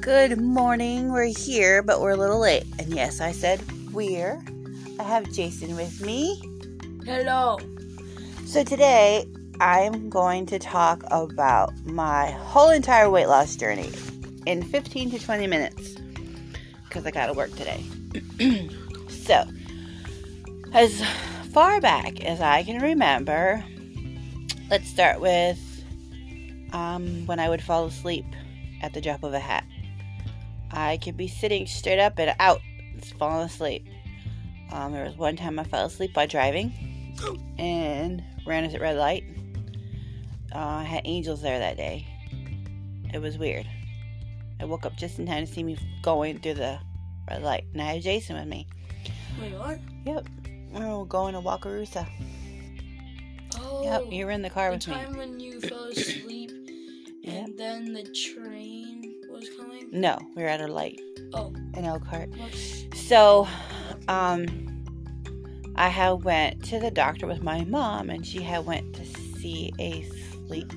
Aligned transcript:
Good 0.00 0.40
morning. 0.40 1.12
We're 1.12 1.24
here, 1.26 1.82
but 1.82 2.00
we're 2.00 2.12
a 2.12 2.16
little 2.16 2.38
late. 2.38 2.64
And 2.78 2.88
yes, 2.88 3.20
I 3.20 3.32
said 3.32 3.60
we're. 3.92 4.42
I 4.98 5.02
have 5.02 5.30
Jason 5.30 5.76
with 5.76 6.00
me. 6.00 6.40
Hello. 7.04 7.58
So 8.46 8.64
today 8.64 9.26
I'm 9.60 10.08
going 10.08 10.46
to 10.46 10.58
talk 10.58 11.04
about 11.10 11.74
my 11.84 12.30
whole 12.30 12.70
entire 12.70 13.10
weight 13.10 13.26
loss 13.26 13.56
journey 13.56 13.92
in 14.46 14.62
15 14.62 15.10
to 15.10 15.18
20 15.18 15.46
minutes 15.46 15.96
because 16.84 17.04
I 17.04 17.10
got 17.10 17.26
to 17.26 17.34
work 17.34 17.54
today. 17.54 17.84
so, 19.10 19.44
as 20.72 21.04
far 21.52 21.78
back 21.82 22.24
as 22.24 22.40
I 22.40 22.62
can 22.62 22.80
remember, 22.80 23.62
let's 24.70 24.88
start 24.88 25.20
with 25.20 25.58
um, 26.72 27.26
when 27.26 27.38
I 27.38 27.50
would 27.50 27.62
fall 27.62 27.84
asleep 27.84 28.24
at 28.80 28.94
the 28.94 29.02
drop 29.02 29.22
of 29.24 29.34
a 29.34 29.38
hat. 29.38 29.66
I 30.88 30.96
could 30.96 31.16
be 31.16 31.28
sitting 31.28 31.66
straight 31.66 31.98
up 31.98 32.18
and 32.18 32.34
out, 32.40 32.60
just 32.98 33.14
falling 33.14 33.46
asleep. 33.46 33.86
Um, 34.72 34.92
there 34.92 35.04
was 35.04 35.16
one 35.16 35.36
time 35.36 35.58
I 35.58 35.64
fell 35.64 35.86
asleep 35.86 36.12
while 36.14 36.26
driving 36.26 36.72
and 37.58 38.22
ran 38.46 38.64
at 38.64 38.74
a 38.74 38.78
red 38.78 38.96
light. 38.96 39.24
Uh, 40.54 40.58
I 40.58 40.84
had 40.84 41.02
angels 41.04 41.42
there 41.42 41.58
that 41.58 41.76
day. 41.76 42.06
It 43.12 43.20
was 43.20 43.36
weird. 43.38 43.66
I 44.60 44.64
woke 44.64 44.86
up 44.86 44.96
just 44.96 45.18
in 45.18 45.26
time 45.26 45.44
to 45.46 45.52
see 45.52 45.62
me 45.62 45.76
going 46.02 46.38
through 46.38 46.54
the 46.54 46.78
red 47.28 47.42
light, 47.42 47.64
and 47.72 47.82
I 47.82 47.94
had 47.94 48.02
Jason 48.02 48.36
with 48.36 48.46
me. 48.48 48.66
Wait, 49.40 49.52
what? 49.54 49.78
Yep, 50.04 50.26
we 50.72 50.80
were 50.84 51.04
going 51.04 51.34
to 51.34 51.40
Wakarusa. 51.40 52.06
Oh. 53.58 53.82
Yep, 53.82 54.12
you 54.12 54.24
were 54.26 54.30
in 54.32 54.42
the 54.42 54.50
car 54.50 54.70
the 54.70 54.76
with 54.76 54.88
me. 54.88 54.94
time 54.94 55.16
when 55.16 55.40
you 55.40 55.60
fell 55.60 55.84
asleep 55.84 56.50
Yep. 57.22 57.44
and 57.46 57.58
then 57.58 57.92
the 57.92 58.04
train 58.04 58.99
was 59.40 59.50
coming. 59.50 59.88
No, 59.90 60.18
we 60.36 60.42
were 60.42 60.48
at 60.48 60.60
a 60.60 60.68
light 60.68 61.00
Oh, 61.34 61.52
in 61.74 61.84
Elkhart. 61.84 62.28
So, 62.94 63.46
um, 64.08 64.46
I 65.76 65.88
had 65.88 66.24
went 66.24 66.64
to 66.66 66.78
the 66.78 66.90
doctor 66.90 67.26
with 67.26 67.42
my 67.42 67.64
mom, 67.64 68.10
and 68.10 68.26
she 68.26 68.42
had 68.42 68.66
went 68.66 68.94
to 68.94 69.04
see 69.04 69.72
a 69.78 70.02
sleep, 70.46 70.72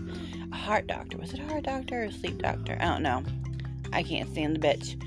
a 0.52 0.56
heart 0.56 0.88
doctor. 0.88 1.17
Was 1.17 1.34
it 1.34 1.39
a 1.39 1.47
heart 1.47 1.64
doctor 1.64 2.02
or 2.02 2.06
a 2.06 2.11
sleep 2.11 2.41
doctor? 2.41 2.78
I 2.80 2.86
don't 2.86 3.03
know. 3.03 3.23
I 3.91 4.03
can't 4.03 4.30
stand 4.31 4.56
the 4.56 4.59
bitch. 4.59 5.00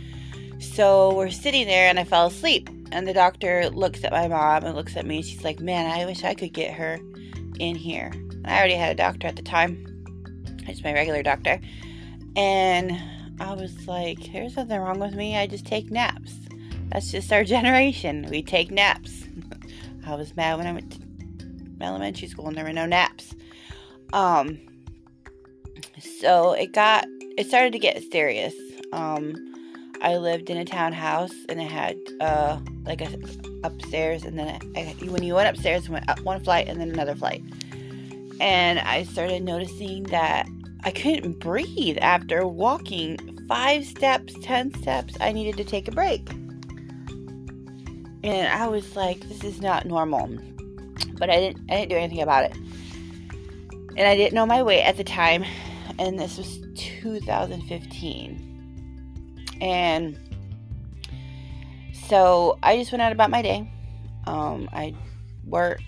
So 0.62 1.14
we're 1.14 1.30
sitting 1.30 1.66
there, 1.66 1.88
and 1.88 1.98
I 1.98 2.04
fell 2.04 2.26
asleep. 2.26 2.68
And 2.92 3.06
the 3.06 3.12
doctor 3.12 3.68
looks 3.70 4.04
at 4.04 4.12
my 4.12 4.28
mom 4.28 4.64
and 4.64 4.74
looks 4.76 4.96
at 4.96 5.06
me, 5.06 5.16
and 5.16 5.24
she's 5.24 5.42
like, 5.44 5.60
"Man, 5.60 5.90
I 5.90 6.04
wish 6.06 6.22
I 6.24 6.34
could 6.34 6.52
get 6.52 6.72
her 6.74 6.98
in 7.58 7.74
here." 7.76 8.10
And 8.12 8.46
I 8.46 8.58
already 8.58 8.74
had 8.74 8.92
a 8.92 8.94
doctor 8.94 9.26
at 9.26 9.36
the 9.36 9.42
time. 9.42 9.84
It's 10.68 10.82
my 10.84 10.92
regular 10.92 11.22
doctor, 11.22 11.60
and 12.36 12.92
I 13.40 13.52
was 13.54 13.86
like, 13.86 14.32
"There's 14.32 14.56
nothing 14.56 14.80
wrong 14.80 14.98
with 14.98 15.14
me. 15.14 15.36
I 15.36 15.46
just 15.46 15.66
take 15.66 15.90
naps." 15.90 16.34
That's 16.90 17.10
just 17.10 17.32
our 17.32 17.44
generation. 17.56 18.26
We 18.30 18.42
take 18.42 18.70
naps. 18.70 19.24
I 20.06 20.14
was 20.14 20.36
mad 20.36 20.58
when 20.58 20.66
I 20.66 20.72
went 20.72 20.92
to 20.92 20.98
elementary 21.80 22.28
school 22.28 22.48
and 22.48 22.56
there 22.56 22.64
were 22.64 22.72
no 22.72 22.86
naps. 22.86 23.34
Um, 24.12 24.60
so 26.20 26.52
it 26.52 26.72
got, 26.72 27.06
it 27.36 27.48
started 27.48 27.72
to 27.72 27.78
get 27.78 28.02
serious. 28.10 28.54
Um, 28.92 29.34
I 30.00 30.16
lived 30.16 30.50
in 30.50 30.56
a 30.58 30.64
townhouse 30.64 31.34
and 31.48 31.60
it 31.60 31.70
had 31.70 31.96
uh 32.20 32.58
like 32.84 33.00
a 33.00 33.18
upstairs 33.64 34.24
and 34.24 34.38
then 34.38 34.60
I, 34.76 34.94
when 35.06 35.22
you 35.22 35.34
went 35.34 35.48
upstairs, 35.48 35.88
went 35.88 36.08
up 36.08 36.20
one 36.20 36.42
flight 36.42 36.68
and 36.68 36.80
then 36.80 36.90
another 36.90 37.14
flight. 37.14 37.42
And 38.38 38.78
I 38.78 39.04
started 39.04 39.42
noticing 39.42 40.04
that 40.04 40.46
I 40.84 40.90
couldn't 40.90 41.40
breathe 41.40 41.98
after 42.00 42.46
walking 42.46 43.18
five 43.48 43.84
steps, 43.84 44.34
ten 44.42 44.72
steps. 44.74 45.16
I 45.20 45.32
needed 45.32 45.56
to 45.56 45.64
take 45.64 45.88
a 45.88 45.92
break. 45.92 46.30
And 48.22 48.48
I 48.48 48.68
was 48.68 48.96
like, 48.96 49.20
this 49.28 49.44
is 49.44 49.60
not 49.60 49.86
normal. 49.86 50.28
But 51.18 51.30
I 51.30 51.36
didn't 51.36 51.70
I 51.70 51.76
didn't 51.76 51.90
do 51.90 51.96
anything 51.96 52.22
about 52.22 52.44
it. 52.44 52.56
And 53.96 54.00
I 54.00 54.16
didn't 54.16 54.34
know 54.34 54.46
my 54.46 54.62
weight 54.62 54.82
at 54.82 54.96
the 54.96 55.04
time. 55.04 55.44
And 55.98 56.18
this 56.18 56.36
was 56.36 56.58
2015. 56.74 59.56
And 59.60 60.18
so 62.08 62.58
I 62.62 62.76
just 62.76 62.92
went 62.92 63.02
out 63.02 63.12
about 63.12 63.30
my 63.30 63.42
day. 63.42 63.70
Um, 64.26 64.68
I 64.72 64.94
worked, 65.44 65.82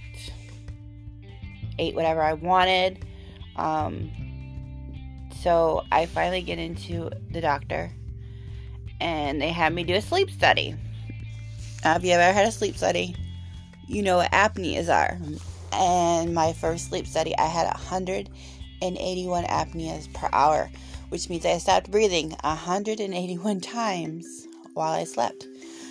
ate 1.79 1.95
whatever 1.95 2.23
I 2.23 2.33
wanted. 2.33 3.05
Um, 3.57 4.11
so 5.43 5.85
I 5.93 6.07
finally 6.07 6.43
get 6.43 6.59
into 6.59 7.11
the 7.31 7.41
doctor, 7.41 7.91
and 9.01 9.41
they 9.41 9.51
had 9.51 9.73
me 9.73 9.85
do 9.85 9.95
a 9.95 10.03
sleep 10.03 10.31
study. 10.31 10.75
If 11.85 12.05
you 12.05 12.13
ever 12.13 12.33
had 12.33 12.49
a 12.49 12.53
sleep 12.53 12.77
study, 12.77 13.15
you 13.87 14.03
know 14.03 14.17
what 14.17 14.33
apneas 14.33 14.89
are. 14.93 15.17
And 15.73 16.35
my 16.35 16.53
first 16.53 16.89
sleep 16.89 17.07
study, 17.07 17.37
I 17.39 17.47
had 17.47 17.67
181 17.67 19.45
apneas 19.45 20.13
per 20.13 20.29
hour, 20.33 20.71
which 21.11 21.29
means 21.29 21.47
I 21.47 21.59
stopped 21.59 21.91
breathing 21.91 22.31
181 22.43 23.61
times 23.61 24.47
while 24.75 24.93
I 24.93 25.05
slept. 25.05 25.47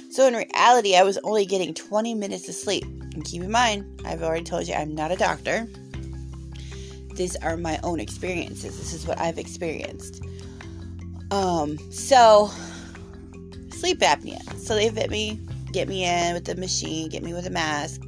So 0.09 0.27
in 0.27 0.33
reality, 0.33 0.95
I 0.95 1.03
was 1.03 1.17
only 1.19 1.45
getting 1.45 1.73
20 1.73 2.15
minutes 2.15 2.49
of 2.49 2.55
sleep. 2.55 2.85
And 2.85 3.23
keep 3.25 3.41
in 3.41 3.51
mind, 3.51 4.01
I've 4.05 4.23
already 4.23 4.43
told 4.43 4.67
you 4.67 4.73
I'm 4.73 4.93
not 4.93 5.11
a 5.11 5.15
doctor. 5.15 5.67
These 7.17 7.35
are 7.37 7.57
my 7.57 7.79
own 7.83 7.99
experiences. 7.99 8.77
This 8.77 8.93
is 8.93 9.05
what 9.07 9.19
I've 9.19 9.37
experienced. 9.37 10.23
Um, 11.31 11.77
so 11.91 12.49
sleep 13.71 13.99
apnea. 13.99 14.41
So 14.59 14.75
they 14.75 14.89
fit 14.89 15.09
me, 15.09 15.41
get 15.71 15.89
me 15.89 16.05
in 16.05 16.33
with 16.33 16.45
the 16.45 16.55
machine, 16.55 17.09
get 17.09 17.23
me 17.23 17.33
with 17.33 17.45
a 17.45 17.49
mask. 17.49 18.01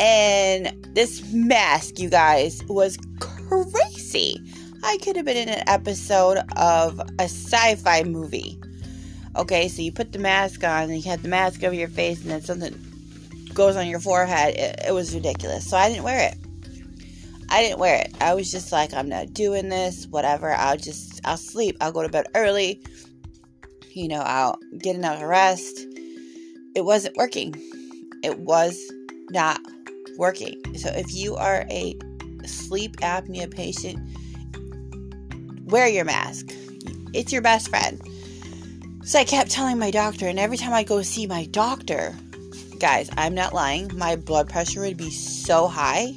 And 0.00 0.86
this 0.94 1.22
mask, 1.32 1.98
you 1.98 2.08
guys, 2.10 2.64
was 2.64 2.98
crazy. 3.20 4.40
I 4.82 4.98
could 5.02 5.16
have 5.16 5.24
been 5.24 5.36
in 5.36 5.48
an 5.48 5.62
episode 5.66 6.38
of 6.56 6.98
a 7.18 7.24
sci 7.24 7.74
fi 7.76 8.02
movie. 8.02 8.58
Okay, 9.36 9.68
so 9.68 9.82
you 9.82 9.92
put 9.92 10.12
the 10.12 10.18
mask 10.18 10.64
on 10.64 10.84
and 10.84 10.96
you 10.96 11.10
have 11.10 11.22
the 11.22 11.28
mask 11.28 11.62
over 11.62 11.74
your 11.74 11.88
face, 11.88 12.22
and 12.22 12.30
then 12.30 12.42
something 12.42 12.74
goes 13.52 13.76
on 13.76 13.86
your 13.86 14.00
forehead. 14.00 14.54
It, 14.54 14.80
it 14.88 14.92
was 14.92 15.14
ridiculous. 15.14 15.68
So 15.68 15.76
I 15.76 15.88
didn't 15.88 16.04
wear 16.04 16.30
it. 16.30 16.38
I 17.54 17.62
didn't 17.62 17.78
wear 17.78 18.00
it. 18.00 18.12
I 18.20 18.34
was 18.34 18.50
just 18.50 18.72
like, 18.72 18.92
I'm 18.92 19.08
not 19.08 19.32
doing 19.32 19.68
this, 19.68 20.08
whatever. 20.08 20.50
I'll 20.50 20.76
just, 20.76 21.20
I'll 21.24 21.36
sleep. 21.36 21.76
I'll 21.80 21.92
go 21.92 22.02
to 22.02 22.08
bed 22.08 22.26
early. 22.34 22.82
You 23.92 24.08
know, 24.08 24.22
I'll 24.22 24.58
get 24.76 24.96
enough 24.96 25.22
rest. 25.22 25.78
It 26.74 26.84
wasn't 26.84 27.16
working. 27.16 27.54
It 28.24 28.40
was 28.40 28.76
not 29.30 29.60
working. 30.18 30.76
So 30.76 30.88
if 30.88 31.14
you 31.14 31.36
are 31.36 31.64
a 31.70 31.96
sleep 32.44 32.96
apnea 32.96 33.48
patient, 33.48 34.00
wear 35.70 35.86
your 35.86 36.04
mask. 36.04 36.46
It's 37.12 37.32
your 37.32 37.42
best 37.42 37.68
friend. 37.68 38.02
So 39.04 39.20
I 39.20 39.24
kept 39.24 39.52
telling 39.52 39.78
my 39.78 39.92
doctor, 39.92 40.26
and 40.26 40.40
every 40.40 40.56
time 40.56 40.72
I 40.72 40.82
go 40.82 41.02
see 41.02 41.28
my 41.28 41.46
doctor, 41.46 42.16
guys, 42.80 43.10
I'm 43.16 43.36
not 43.36 43.54
lying, 43.54 43.96
my 43.96 44.16
blood 44.16 44.48
pressure 44.48 44.80
would 44.80 44.96
be 44.96 45.10
so 45.10 45.68
high. 45.68 46.14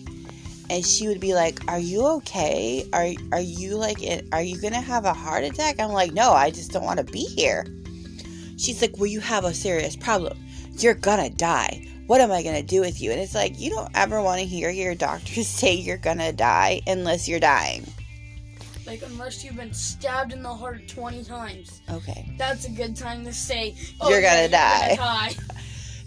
And 0.70 0.86
she 0.86 1.08
would 1.08 1.20
be 1.20 1.34
like, 1.34 1.60
"Are 1.70 1.80
you 1.80 2.06
okay? 2.18 2.88
Are 2.92 3.08
are 3.32 3.42
you 3.42 3.76
like 3.76 3.98
are 4.32 4.42
you 4.42 4.60
going 4.60 4.74
to 4.74 4.82
have 4.82 5.06
a 5.06 5.14
heart 5.14 5.44
attack?" 5.44 5.80
I'm 5.80 5.92
like, 5.92 6.14
"No, 6.14 6.32
I 6.34 6.52
just 6.52 6.72
don't 6.72 6.84
want 6.84 7.00
to 7.00 7.06
be 7.06 7.22
here." 7.24 7.66
She's 8.58 8.82
like, 8.82 8.98
"Well, 8.98 9.08
you 9.08 9.20
have 9.20 9.46
a 9.46 9.54
serious 9.54 9.96
problem. 9.96 10.38
You're 10.78 10.94
going 10.94 11.30
to 11.30 11.36
die. 11.36 11.86
What 12.08 12.22
am 12.22 12.32
I 12.32 12.44
going 12.44 12.56
to 12.56 12.64
do 12.64 12.82
with 12.82 13.02
you?" 13.02 13.12
And 13.12 13.20
it's 13.20 13.36
like, 13.36 13.60
"You 13.60 13.70
don't 13.70 13.92
ever 13.96 14.22
want 14.22 14.42
to 14.42 14.46
hear 14.46 14.70
your 14.70 14.96
doctor 14.96 15.44
say 15.44 15.74
you're 15.74 15.98
going 15.98 16.20
to 16.20 16.32
die 16.34 16.82
unless 16.86 17.28
you're 17.28 17.40
dying." 17.40 17.86
Like, 18.86 19.02
unless 19.02 19.44
you've 19.44 19.58
been 19.58 19.74
stabbed 19.74 20.32
in 20.32 20.42
the 20.42 20.54
heart 20.54 20.88
20 20.88 21.26
times. 21.26 21.82
Okay. 21.92 22.34
That's 22.38 22.64
a 22.64 22.72
good 22.72 22.96
time 22.96 23.26
to 23.26 23.34
say, 23.34 23.76
You're 24.02 24.22
gonna 24.22 24.48
die." 24.48 24.88
You're 24.88 24.98
gonna 24.98 25.34
die. 25.34 25.36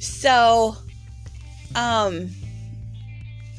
So, 0.00 0.76
um, 1.74 2.30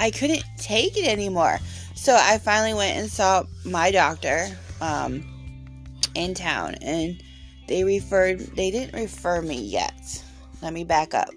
I 0.02 0.10
couldn't 0.12 0.44
take 0.58 0.98
it 0.98 1.08
anymore. 1.08 1.60
So 1.96 2.18
I 2.20 2.40
finally 2.40 2.74
went 2.74 2.98
and 2.98 3.10
saw 3.10 3.44
my 3.64 3.92
doctor, 3.92 4.48
um, 4.82 5.24
in 6.16 6.34
town, 6.34 6.76
and 6.82 7.22
they 7.68 7.84
referred. 7.84 8.40
They 8.40 8.72
didn't 8.72 9.00
refer 9.00 9.42
me 9.42 9.62
yet. 9.62 10.24
Let 10.62 10.74
me 10.74 10.84
back 10.84 11.14
up. 11.14 11.30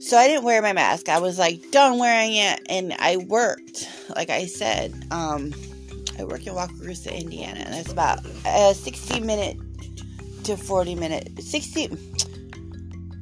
So 0.00 0.16
I 0.16 0.26
didn't 0.26 0.44
wear 0.44 0.62
my 0.62 0.72
mask. 0.72 1.10
I 1.10 1.20
was 1.20 1.38
like 1.38 1.70
done 1.70 1.98
wearing 1.98 2.34
it, 2.34 2.62
and 2.70 2.94
I 2.98 3.18
worked. 3.18 3.88
Like 4.16 4.30
I 4.30 4.46
said, 4.46 4.94
um, 5.10 5.52
I 6.18 6.24
work 6.24 6.46
in 6.46 6.54
Wakarusa, 6.54 7.14
Indiana, 7.14 7.60
and 7.60 7.74
it's 7.74 7.92
about 7.92 8.24
a 8.46 8.74
60 8.74 9.20
minute 9.20 9.58
to 10.44 10.56
40 10.56 10.94
minute, 10.94 11.42
60, 11.42 11.88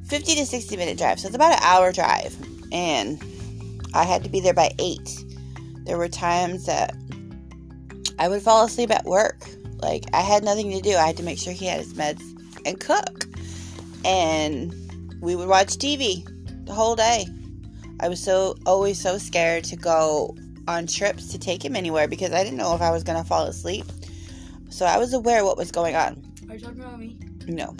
50 0.07 0.35
to 0.35 0.45
60 0.45 0.77
minute 0.77 0.97
drive. 0.97 1.19
So 1.19 1.27
it's 1.27 1.35
about 1.35 1.51
an 1.51 1.59
hour 1.61 1.91
drive. 1.91 2.35
And 2.71 3.21
I 3.93 4.03
had 4.03 4.23
to 4.23 4.29
be 4.29 4.39
there 4.39 4.53
by 4.53 4.71
8. 4.79 5.25
There 5.85 5.97
were 5.97 6.07
times 6.07 6.65
that 6.65 6.95
I 8.19 8.27
would 8.27 8.41
fall 8.41 8.65
asleep 8.65 8.91
at 8.91 9.05
work 9.05 9.47
Like, 9.81 10.05
I 10.13 10.21
had 10.21 10.43
nothing 10.43 10.71
to 10.71 10.81
do. 10.81 10.95
I 10.95 11.07
had 11.07 11.17
to 11.17 11.23
make 11.23 11.39
sure 11.39 11.53
he 11.53 11.65
had 11.65 11.79
his 11.79 11.93
meds 11.93 12.21
and 12.65 12.79
cook. 12.79 13.25
And 14.03 14.73
we 15.21 15.35
would 15.35 15.47
watch 15.47 15.77
TV 15.77 16.25
the 16.65 16.73
whole 16.73 16.95
day. 16.95 17.25
I 18.01 18.09
was 18.09 18.21
so 18.21 18.57
always 18.65 18.99
so 19.01 19.17
scared 19.17 19.63
to 19.65 19.75
go 19.75 20.35
on 20.67 20.85
trips 20.85 21.31
to 21.31 21.39
take 21.39 21.63
him 21.63 21.75
anywhere 21.75 22.07
because 22.07 22.31
I 22.31 22.43
didn't 22.43 22.57
know 22.57 22.75
if 22.75 22.81
I 22.81 22.91
was 22.91 23.03
going 23.03 23.17
to 23.17 23.27
fall 23.27 23.45
asleep. 23.45 23.85
So 24.69 24.85
I 24.85 24.97
was 24.97 25.13
aware 25.13 25.43
what 25.43 25.57
was 25.57 25.71
going 25.71 25.95
on. 25.95 26.21
Are 26.49 26.55
you 26.55 26.59
talking 26.59 26.81
about 26.81 26.99
me? 26.99 27.17
No. 27.47 27.75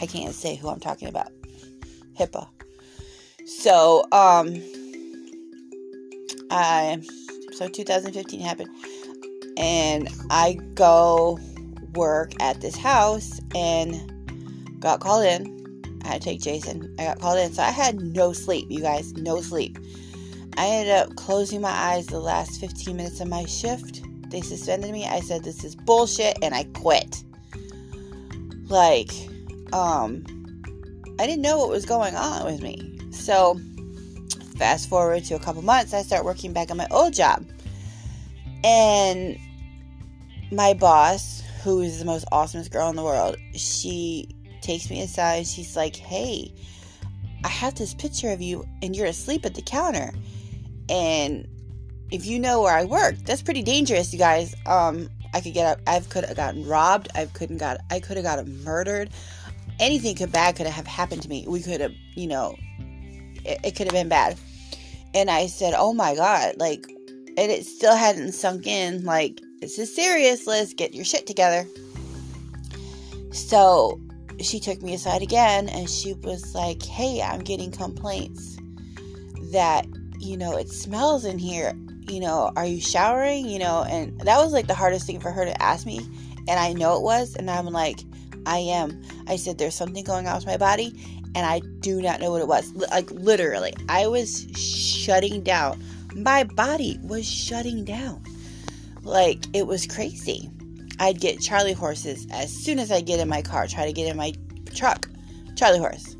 I 0.00 0.06
can't 0.06 0.34
say 0.34 0.56
who 0.56 0.68
I'm 0.68 0.80
talking 0.80 1.08
about. 1.08 1.30
HIPAA. 2.18 2.48
So, 3.46 4.06
um, 4.12 4.60
I, 6.52 7.00
so 7.52 7.66
2015 7.68 8.40
happened, 8.40 8.68
and 9.56 10.08
I 10.30 10.58
go 10.74 11.38
work 11.94 12.32
at 12.40 12.60
this 12.60 12.76
house 12.76 13.40
and 13.54 14.80
got 14.80 15.00
called 15.00 15.24
in. 15.24 15.60
I 16.04 16.08
had 16.08 16.22
to 16.22 16.28
take 16.28 16.40
Jason. 16.40 16.94
I 16.98 17.04
got 17.04 17.20
called 17.20 17.38
in, 17.38 17.52
so 17.52 17.62
I 17.62 17.70
had 17.70 18.00
no 18.00 18.32
sleep, 18.32 18.66
you 18.68 18.80
guys, 18.80 19.12
no 19.14 19.40
sleep. 19.40 19.78
I 20.58 20.66
ended 20.66 20.94
up 20.94 21.16
closing 21.16 21.62
my 21.62 21.70
eyes 21.70 22.06
the 22.06 22.20
last 22.20 22.60
15 22.60 22.96
minutes 22.96 23.20
of 23.20 23.28
my 23.28 23.46
shift. 23.46 24.02
They 24.28 24.42
suspended 24.42 24.90
me. 24.90 25.06
I 25.06 25.20
said, 25.20 25.44
This 25.44 25.64
is 25.64 25.74
bullshit, 25.74 26.36
and 26.42 26.54
I 26.54 26.64
quit. 26.74 27.22
Like, 28.66 29.10
um, 29.72 30.24
I 31.18 31.26
didn't 31.26 31.42
know 31.42 31.58
what 31.58 31.70
was 31.70 31.86
going 31.86 32.14
on 32.14 32.44
with 32.44 32.62
me. 32.62 32.98
So, 33.10 33.58
fast 34.62 34.88
forward 34.88 35.24
to 35.24 35.34
a 35.34 35.40
couple 35.40 35.60
months, 35.60 35.92
I 35.92 36.02
start 36.02 36.24
working 36.24 36.52
back 36.52 36.70
at 36.70 36.76
my 36.76 36.86
old 36.92 37.14
job. 37.14 37.44
And 38.62 39.36
my 40.52 40.72
boss, 40.72 41.42
who 41.64 41.80
is 41.80 41.98
the 41.98 42.04
most 42.04 42.26
awesomest 42.30 42.70
girl 42.70 42.88
in 42.88 42.94
the 42.94 43.02
world, 43.02 43.36
she 43.56 44.28
takes 44.60 44.88
me 44.88 45.02
aside. 45.02 45.48
She's 45.48 45.74
like, 45.74 45.96
Hey, 45.96 46.54
I 47.42 47.48
have 47.48 47.74
this 47.74 47.92
picture 47.92 48.30
of 48.30 48.40
you 48.40 48.64
and 48.82 48.94
you're 48.94 49.08
asleep 49.08 49.44
at 49.44 49.56
the 49.56 49.62
counter. 49.62 50.12
And 50.88 51.48
if 52.12 52.24
you 52.24 52.38
know 52.38 52.62
where 52.62 52.76
I 52.76 52.84
work, 52.84 53.16
that's 53.24 53.42
pretty 53.42 53.64
dangerous, 53.64 54.12
you 54.12 54.20
guys. 54.20 54.54
Um, 54.66 55.10
I 55.34 55.40
could 55.40 55.54
get 55.54 55.66
up. 55.66 55.80
I 55.88 55.98
could 55.98 56.24
have 56.24 56.36
gotten 56.36 56.64
robbed. 56.68 57.08
I 57.16 57.26
couldn't 57.26 57.58
got 57.58 57.80
I 57.90 57.98
could 57.98 58.16
have 58.16 58.24
gotten 58.24 58.62
murdered. 58.62 59.10
Anything 59.80 60.14
could 60.14 60.30
bad 60.30 60.54
could 60.54 60.68
have 60.68 60.86
happened 60.86 61.22
to 61.22 61.28
me. 61.28 61.46
We 61.48 61.62
could 61.62 61.80
have, 61.80 61.94
you 62.14 62.28
know, 62.28 62.54
it, 63.44 63.58
it 63.64 63.70
could 63.72 63.88
have 63.88 63.94
been 63.94 64.08
bad. 64.08 64.38
And 65.14 65.30
I 65.30 65.46
said, 65.46 65.74
"Oh 65.76 65.92
my 65.92 66.14
god!" 66.14 66.56
Like, 66.58 66.86
and 67.36 67.50
it 67.50 67.66
still 67.66 67.96
hadn't 67.96 68.32
sunk 68.32 68.66
in. 68.66 69.04
Like, 69.04 69.40
this 69.60 69.78
is 69.78 69.94
serious. 69.94 70.46
Let's 70.46 70.74
get 70.74 70.94
your 70.94 71.04
shit 71.04 71.26
together. 71.26 71.66
So 73.30 74.00
she 74.40 74.58
took 74.58 74.82
me 74.82 74.94
aside 74.94 75.22
again, 75.22 75.68
and 75.68 75.88
she 75.88 76.14
was 76.14 76.54
like, 76.54 76.82
"Hey, 76.82 77.22
I'm 77.22 77.40
getting 77.40 77.70
complaints 77.70 78.58
that 79.52 79.86
you 80.18 80.36
know 80.36 80.56
it 80.56 80.68
smells 80.68 81.24
in 81.24 81.38
here 81.38 81.74
you 82.08 82.20
know, 82.20 82.52
are 82.56 82.66
you 82.66 82.80
showering? 82.80 83.48
You 83.48 83.58
know, 83.58 83.84
and 83.88 84.18
that 84.20 84.38
was 84.38 84.52
like 84.52 84.66
the 84.66 84.74
hardest 84.74 85.06
thing 85.06 85.20
for 85.20 85.30
her 85.30 85.44
to 85.44 85.62
ask 85.62 85.86
me. 85.86 86.00
And 86.48 86.58
I 86.58 86.72
know 86.72 86.96
it 86.96 87.02
was. 87.02 87.36
And 87.36 87.50
I'm 87.50 87.66
like, 87.66 88.00
I 88.46 88.58
am. 88.58 89.00
I 89.28 89.36
said, 89.36 89.58
there's 89.58 89.74
something 89.74 90.04
going 90.04 90.26
on 90.26 90.36
with 90.36 90.46
my 90.46 90.56
body. 90.56 90.94
And 91.34 91.46
I 91.46 91.60
do 91.80 92.02
not 92.02 92.20
know 92.20 92.30
what 92.30 92.42
it 92.42 92.48
was. 92.48 92.72
Like, 92.74 93.10
literally, 93.10 93.72
I 93.88 94.06
was 94.06 94.46
shutting 94.56 95.42
down. 95.42 95.82
My 96.14 96.44
body 96.44 96.98
was 97.02 97.28
shutting 97.28 97.84
down. 97.84 98.22
Like, 99.02 99.44
it 99.54 99.66
was 99.66 99.86
crazy. 99.86 100.50
I'd 100.98 101.20
get 101.20 101.40
Charlie 101.40 101.72
horses 101.72 102.26
as 102.30 102.52
soon 102.52 102.78
as 102.78 102.92
I 102.92 103.00
get 103.00 103.18
in 103.18 103.28
my 103.28 103.42
car, 103.42 103.66
try 103.66 103.86
to 103.86 103.92
get 103.92 104.08
in 104.08 104.16
my 104.16 104.34
truck. 104.74 105.08
Charlie 105.56 105.78
horse. 105.78 106.16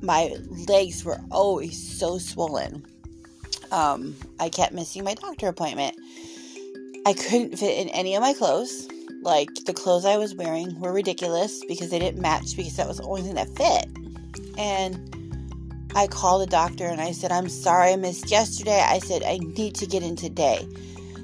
My 0.00 0.36
legs 0.68 1.04
were 1.04 1.20
always 1.30 1.98
so 1.98 2.18
swollen 2.18 2.84
um, 3.72 4.14
I 4.38 4.50
kept 4.50 4.72
missing 4.72 5.02
my 5.02 5.14
doctor 5.14 5.48
appointment. 5.48 5.96
I 7.06 7.14
couldn't 7.14 7.56
fit 7.56 7.78
in 7.78 7.88
any 7.88 8.14
of 8.14 8.20
my 8.20 8.34
clothes. 8.34 8.86
Like 9.22 9.48
the 9.64 9.72
clothes 9.72 10.04
I 10.04 10.18
was 10.18 10.34
wearing 10.34 10.78
were 10.78 10.92
ridiculous 10.92 11.64
because 11.66 11.90
they 11.90 11.98
didn't 11.98 12.20
match 12.20 12.56
because 12.56 12.76
that 12.76 12.86
was 12.86 12.98
the 12.98 13.04
only 13.04 13.22
thing 13.22 13.34
that 13.34 13.48
fit. 13.56 13.86
And 14.58 15.90
I 15.94 16.06
called 16.06 16.42
the 16.42 16.46
doctor 16.46 16.86
and 16.86 17.00
I 17.00 17.12
said, 17.12 17.32
I'm 17.32 17.48
sorry 17.48 17.92
I 17.92 17.96
missed 17.96 18.30
yesterday. 18.30 18.80
I 18.80 18.98
said, 18.98 19.22
I 19.22 19.38
need 19.38 19.74
to 19.76 19.86
get 19.86 20.02
in 20.02 20.16
today. 20.16 20.66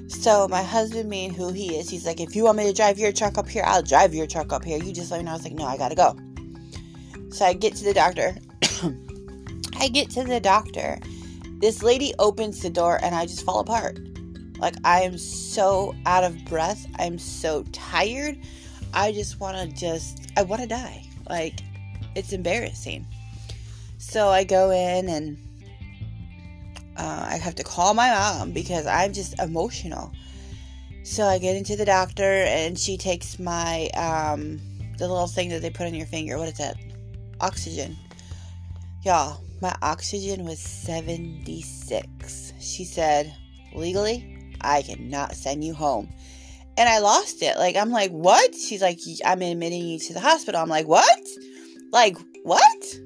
So 0.07 0.47
my 0.47 0.63
husband, 0.63 1.09
being 1.09 1.33
who 1.33 1.51
he 1.51 1.77
is, 1.77 1.89
he's 1.89 2.05
like, 2.05 2.19
if 2.19 2.35
you 2.35 2.43
want 2.43 2.57
me 2.57 2.65
to 2.65 2.73
drive 2.73 2.97
your 2.97 3.11
truck 3.11 3.37
up 3.37 3.47
here, 3.47 3.63
I'll 3.65 3.83
drive 3.83 4.13
your 4.13 4.27
truck 4.27 4.51
up 4.51 4.63
here. 4.63 4.81
You 4.81 4.91
just 4.91 5.11
let 5.11 5.19
me 5.19 5.25
know. 5.25 5.31
I 5.31 5.35
was 5.35 5.43
like, 5.43 5.53
no, 5.53 5.65
I 5.65 5.77
gotta 5.77 5.95
go. 5.95 6.17
So 7.29 7.45
I 7.45 7.53
get 7.53 7.75
to 7.75 7.83
the 7.83 7.93
doctor. 7.93 8.35
I 9.79 9.87
get 9.87 10.09
to 10.11 10.23
the 10.23 10.39
doctor 10.39 10.99
this 11.59 11.83
lady 11.83 12.13
opens 12.19 12.61
the 12.61 12.69
door 12.69 12.99
and 13.03 13.13
I 13.13 13.25
just 13.25 13.43
fall 13.43 13.59
apart. 13.59 13.99
Like, 14.59 14.75
I 14.85 15.01
am 15.01 15.17
so 15.17 15.93
out 16.05 16.23
of 16.23 16.45
breath. 16.45 16.85
I'm 16.97 17.19
so 17.19 17.63
tired. 17.73 18.39
I 18.93 19.11
just 19.11 19.39
want 19.39 19.57
to 19.57 19.67
just, 19.77 20.27
I 20.37 20.43
want 20.43 20.61
to 20.61 20.67
die. 20.67 21.03
Like, 21.29 21.59
it's 22.15 22.31
embarrassing. 22.31 23.05
So 23.99 24.29
I 24.29 24.45
go 24.45 24.71
in 24.71 25.09
and 25.09 25.37
uh, 26.95 27.27
I 27.29 27.35
have 27.35 27.55
to 27.55 27.63
call 27.63 27.93
my 27.93 28.09
mom 28.09 28.51
because 28.53 28.87
I'm 28.87 29.11
just 29.11 29.37
emotional. 29.39 30.13
So 31.03 31.25
I 31.25 31.37
get 31.37 31.57
into 31.57 31.75
the 31.75 31.83
doctor 31.83 32.23
and 32.23 32.79
she 32.79 32.97
takes 32.97 33.39
my, 33.39 33.89
um, 33.97 34.61
the 34.97 35.07
little 35.07 35.27
thing 35.27 35.49
that 35.49 35.61
they 35.61 35.69
put 35.69 35.85
on 35.85 35.93
your 35.93 36.07
finger. 36.07 36.37
What 36.37 36.47
is 36.47 36.57
that? 36.59 36.77
Oxygen. 37.41 37.97
Y'all, 39.03 39.43
my 39.61 39.75
oxygen 39.81 40.45
was 40.45 40.59
76. 40.59 42.53
She 42.57 42.85
said, 42.85 43.35
legally, 43.75 44.55
I 44.61 44.81
cannot 44.81 45.35
send 45.35 45.61
you 45.63 45.73
home. 45.73 46.09
And 46.77 46.87
I 46.87 46.99
lost 46.99 47.41
it. 47.41 47.57
Like, 47.57 47.75
I'm 47.75 47.91
like, 47.91 48.11
what? 48.11 48.55
She's 48.55 48.81
like, 48.81 48.99
I'm 49.25 49.41
admitting 49.41 49.85
you 49.85 49.99
to 49.99 50.13
the 50.13 50.21
hospital. 50.21 50.61
I'm 50.61 50.69
like, 50.69 50.87
what? 50.87 51.27
Like, 51.91 52.17
what? 52.43 52.99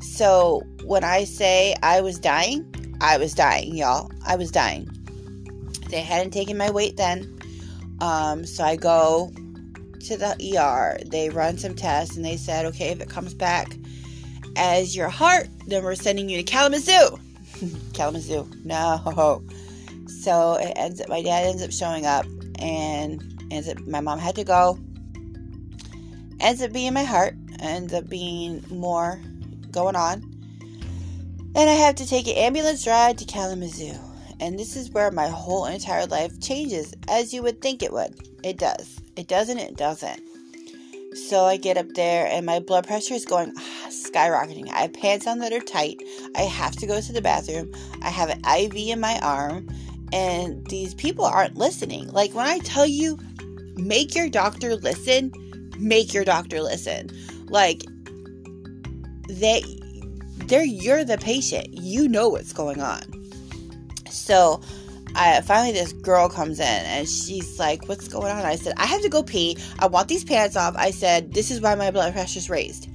So 0.00 0.62
when 0.84 1.04
I 1.04 1.24
say 1.24 1.74
I 1.82 2.00
was 2.00 2.18
dying, 2.18 2.66
I 3.00 3.16
was 3.16 3.34
dying, 3.34 3.76
y'all. 3.76 4.10
I 4.26 4.36
was 4.36 4.50
dying. 4.50 4.88
They 5.88 6.00
hadn't 6.00 6.32
taken 6.32 6.56
my 6.56 6.70
weight 6.70 6.96
then. 6.96 7.38
Um, 8.00 8.46
so 8.46 8.64
I 8.64 8.76
go 8.76 9.32
to 10.00 10.16
the 10.16 10.56
ER. 10.56 10.98
They 11.06 11.28
run 11.28 11.58
some 11.58 11.74
tests 11.74 12.16
and 12.16 12.24
they 12.24 12.36
said, 12.36 12.66
okay, 12.66 12.88
if 12.88 13.00
it 13.00 13.08
comes 13.08 13.34
back 13.34 13.76
as 14.56 14.96
your 14.96 15.08
heart, 15.08 15.48
then 15.66 15.84
we're 15.84 15.94
sending 15.94 16.28
you 16.28 16.38
to 16.38 16.42
Kalamazoo. 16.42 17.18
Kalamazoo, 17.94 18.48
no. 18.64 19.42
So 20.06 20.54
it 20.54 20.72
ends 20.76 21.00
up, 21.00 21.08
my 21.08 21.22
dad 21.22 21.46
ends 21.46 21.62
up 21.62 21.72
showing 21.72 22.04
up, 22.04 22.26
and 22.58 23.22
ends 23.50 23.68
up, 23.68 23.78
my 23.86 24.00
mom 24.00 24.18
had 24.18 24.34
to 24.36 24.44
go. 24.44 24.78
Ends 26.40 26.62
up 26.62 26.72
being 26.72 26.92
my 26.94 27.04
heart, 27.04 27.34
ends 27.60 27.92
up 27.92 28.08
being 28.08 28.64
more 28.70 29.20
going 29.70 29.96
on. 29.96 30.22
And 31.54 31.68
I 31.68 31.74
have 31.74 31.96
to 31.96 32.06
take 32.06 32.28
an 32.28 32.36
ambulance 32.36 32.86
ride 32.86 33.18
to 33.18 33.24
Kalamazoo. 33.24 33.94
And 34.38 34.58
this 34.58 34.76
is 34.76 34.90
where 34.90 35.10
my 35.10 35.28
whole 35.28 35.66
entire 35.66 36.06
life 36.06 36.40
changes, 36.40 36.94
as 37.08 37.34
you 37.34 37.42
would 37.42 37.60
think 37.60 37.82
it 37.82 37.92
would. 37.92 38.14
It 38.42 38.56
does. 38.56 39.00
It 39.16 39.28
doesn't, 39.28 39.58
it 39.58 39.76
doesn't. 39.76 40.22
So 41.28 41.44
I 41.44 41.56
get 41.56 41.76
up 41.76 41.88
there 41.94 42.26
and 42.26 42.46
my 42.46 42.60
blood 42.60 42.86
pressure 42.86 43.14
is 43.14 43.24
going 43.24 43.52
skyrocketing. 43.88 44.70
I 44.70 44.82
have 44.82 44.92
pants 44.92 45.26
on 45.26 45.40
that 45.40 45.52
are 45.52 45.60
tight. 45.60 46.00
I 46.36 46.42
have 46.42 46.76
to 46.76 46.86
go 46.86 47.00
to 47.00 47.12
the 47.12 47.20
bathroom. 47.20 47.72
I 48.02 48.10
have 48.10 48.30
an 48.30 48.42
IV 48.44 48.74
in 48.76 49.00
my 49.00 49.18
arm. 49.20 49.68
And 50.12 50.66
these 50.68 50.94
people 50.94 51.24
aren't 51.24 51.56
listening. 51.56 52.08
Like 52.08 52.32
when 52.32 52.46
I 52.46 52.58
tell 52.60 52.86
you, 52.86 53.18
make 53.76 54.14
your 54.14 54.28
doctor 54.28 54.76
listen, 54.76 55.32
make 55.78 56.14
your 56.14 56.24
doctor 56.24 56.60
listen. 56.60 57.10
Like 57.46 57.82
they 59.38 59.62
they're 60.46 60.64
you're 60.64 61.04
the 61.04 61.18
patient. 61.18 61.68
You 61.72 62.08
know 62.08 62.28
what's 62.28 62.52
going 62.52 62.80
on. 62.80 63.02
So 64.10 64.60
I 65.14 65.40
finally 65.42 65.72
this 65.72 65.92
girl 65.92 66.28
comes 66.28 66.58
in 66.58 66.66
and 66.66 67.08
she's 67.08 67.58
like, 67.58 67.88
"What's 67.88 68.08
going 68.08 68.32
on?" 68.32 68.44
I 68.44 68.56
said, 68.56 68.74
"I 68.76 68.86
have 68.86 69.02
to 69.02 69.08
go 69.08 69.22
pee. 69.22 69.56
I 69.78 69.86
want 69.86 70.08
these 70.08 70.24
pants 70.24 70.56
off." 70.56 70.74
I 70.76 70.90
said, 70.90 71.32
"This 71.32 71.50
is 71.50 71.60
why 71.60 71.74
my 71.74 71.90
blood 71.90 72.12
pressure's 72.12 72.50
raised." 72.50 72.88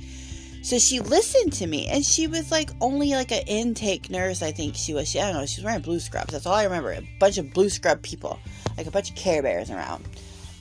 So 0.66 0.80
she 0.80 1.00
listened 1.00 1.54
to 1.54 1.68
me 1.68 1.86
and 1.88 2.04
she 2.04 2.26
was 2.26 2.50
like 2.50 2.72
only 2.82 3.12
like 3.12 3.32
an 3.32 3.44
intake 3.46 4.10
nurse, 4.10 4.42
I 4.42 4.52
think 4.52 4.76
she 4.76 4.96
was. 4.96 5.08
She, 5.08 5.20
I 5.20 5.32
don't 5.32 5.40
know, 5.40 5.46
she 5.46 5.62
was 5.62 5.66
wearing 5.66 5.82
blue 5.82 6.00
scrubs. 6.00 6.32
That's 6.34 6.48
all 6.48 6.56
I 6.56 6.64
remember. 6.64 6.92
A 6.92 7.08
bunch 7.20 7.38
of 7.38 7.54
blue 7.54 7.70
scrub 7.70 8.02
people, 8.02 8.40
like 8.76 8.88
a 8.88 8.92
bunch 8.92 9.12
of 9.12 9.16
Care 9.16 9.44
Bears 9.44 9.70
around. 9.70 10.04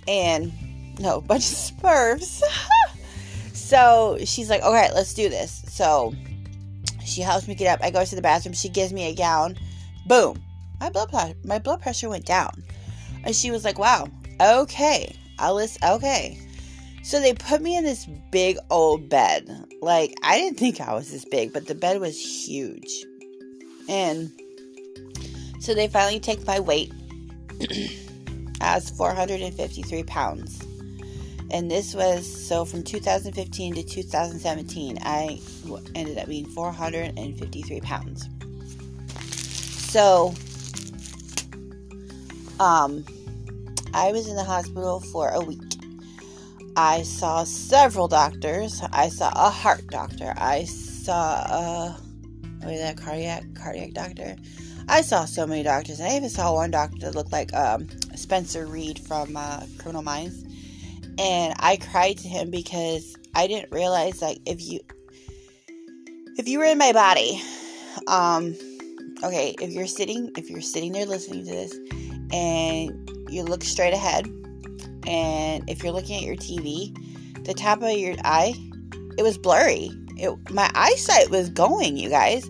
And 0.07 0.53
no, 0.99 1.17
a 1.17 1.21
bunch 1.23 1.51
of 1.51 1.57
Smurfs. 1.57 2.43
so 3.55 4.19
she's 4.25 4.51
like, 4.51 4.63
"Okay, 4.63 4.91
let's 4.95 5.15
do 5.15 5.29
this." 5.31 5.63
So 5.69 6.15
she 7.05 7.23
helps 7.23 7.49
me 7.49 7.55
get 7.55 7.73
up. 7.73 7.85
I 7.85 7.91
go 7.91 8.05
to 8.05 8.15
the 8.15 8.23
bathroom. 8.23 8.55
She 8.55 8.69
gives 8.69 8.93
me 8.93 9.05
a 9.09 9.15
gown. 9.15 9.57
Boom 10.07 10.45
my 10.81 10.91
blood 10.91 11.37
my 11.45 11.59
blood 11.59 11.81
pressure 11.81 12.09
went 12.09 12.27
down. 12.27 12.63
And 13.25 13.35
she 13.35 13.51
was 13.51 13.65
like, 13.65 13.79
"Wow, 13.79 14.09
okay, 14.41 15.17
Alice, 15.39 15.79
okay. 15.83 16.39
So 17.03 17.21
they 17.21 17.35
put 17.35 17.63
me 17.63 17.77
in 17.77 17.85
this 17.85 18.07
big 18.31 18.59
old 18.71 19.09
bed. 19.09 19.49
Like, 19.81 20.15
I 20.23 20.39
didn't 20.39 20.59
think 20.59 20.81
I 20.81 20.95
was 20.95 21.11
this 21.11 21.25
big, 21.25 21.53
but 21.53 21.67
the 21.67 21.75
bed 21.75 22.01
was 22.01 22.19
huge. 22.19 23.05
And 23.89 24.31
so 25.61 25.75
they 25.75 25.89
finally 25.89 26.21
take 26.21 26.47
my 26.47 26.61
weight 26.61 26.93
as 28.61 28.91
453 28.91 30.03
pounds. 30.05 30.63
And 31.55 31.71
this 31.71 31.95
was 31.95 32.27
so 32.27 32.65
from 32.65 32.83
2015 32.83 33.75
to 33.77 33.83
2017, 33.85 34.99
I 35.03 35.41
ended 35.95 36.19
up 36.19 36.27
being 36.27 36.47
453 36.47 37.81
pounds. 37.81 38.29
So, 39.79 40.35
um, 42.59 43.05
I 43.95 44.11
was 44.11 44.27
in 44.27 44.35
the 44.35 44.43
hospital 44.43 44.99
for 44.99 45.29
a 45.29 45.39
week. 45.39 45.61
I 46.75 47.03
saw 47.05 47.45
several 47.45 48.09
doctors. 48.09 48.83
I 48.93 49.09
saw 49.09 49.31
a 49.37 49.49
heart 49.49 49.87
doctor. 49.87 50.35
I 50.37 50.65
saw 50.65 51.37
a 51.37 51.97
what 52.63 52.75
is 52.75 52.81
that 52.81 52.97
cardiac 52.97 53.45
cardiac 53.55 53.93
doctor. 53.93 54.35
I 54.89 55.03
saw 55.03 55.25
so 55.25 55.47
many 55.47 55.63
doctors. 55.63 56.01
and 56.01 56.09
I 56.09 56.17
even 56.17 56.31
saw 56.31 56.53
one 56.53 56.73
doctor 56.73 56.99
that 56.99 57.15
looked 57.15 57.31
like 57.31 57.55
um, 57.55 57.87
Spencer 58.17 58.67
Reid 58.67 58.99
from 58.99 59.37
uh, 59.37 59.63
Criminal 59.79 60.03
Minds, 60.03 60.44
and 61.19 61.55
I 61.59 61.77
cried 61.77 62.19
to 62.19 62.29
him 62.29 62.51
because 62.51 63.17
I 63.35 63.47
didn't 63.47 63.73
realize 63.73 64.23
like 64.23 64.39
if 64.47 64.63
you 64.63 64.81
if 66.37 66.49
you 66.49 66.59
were 66.59 66.65
in 66.65 66.79
my 66.79 66.93
body, 66.93 67.41
um, 68.09 68.55
okay, 69.23 69.55
if 69.61 69.71
you're 69.71 69.87
sitting 69.87 70.31
if 70.37 70.51
you're 70.51 70.61
sitting 70.61 70.93
there 70.93 71.07
listening 71.07 71.45
to 71.45 71.51
this, 71.51 71.75
and 72.33 73.11
you 73.31 73.43
look 73.45 73.63
straight 73.63 73.95
ahead, 73.95 74.27
and 75.07 75.69
if 75.69 75.83
you're 75.83 75.93
looking 75.93 76.17
at 76.17 76.23
your 76.23 76.37
TV, 76.37 76.95
the 77.45 77.55
top 77.55 77.83
of 77.83 77.91
your 77.93 78.15
eye, 78.25 78.55
it 79.19 79.23
was 79.23 79.39
blurry. 79.39 79.91
It, 80.17 80.37
my 80.51 80.71
eyesight 80.75 81.31
was 81.31 81.51
going, 81.51 81.97
you 81.97 82.09
guys 82.09 82.49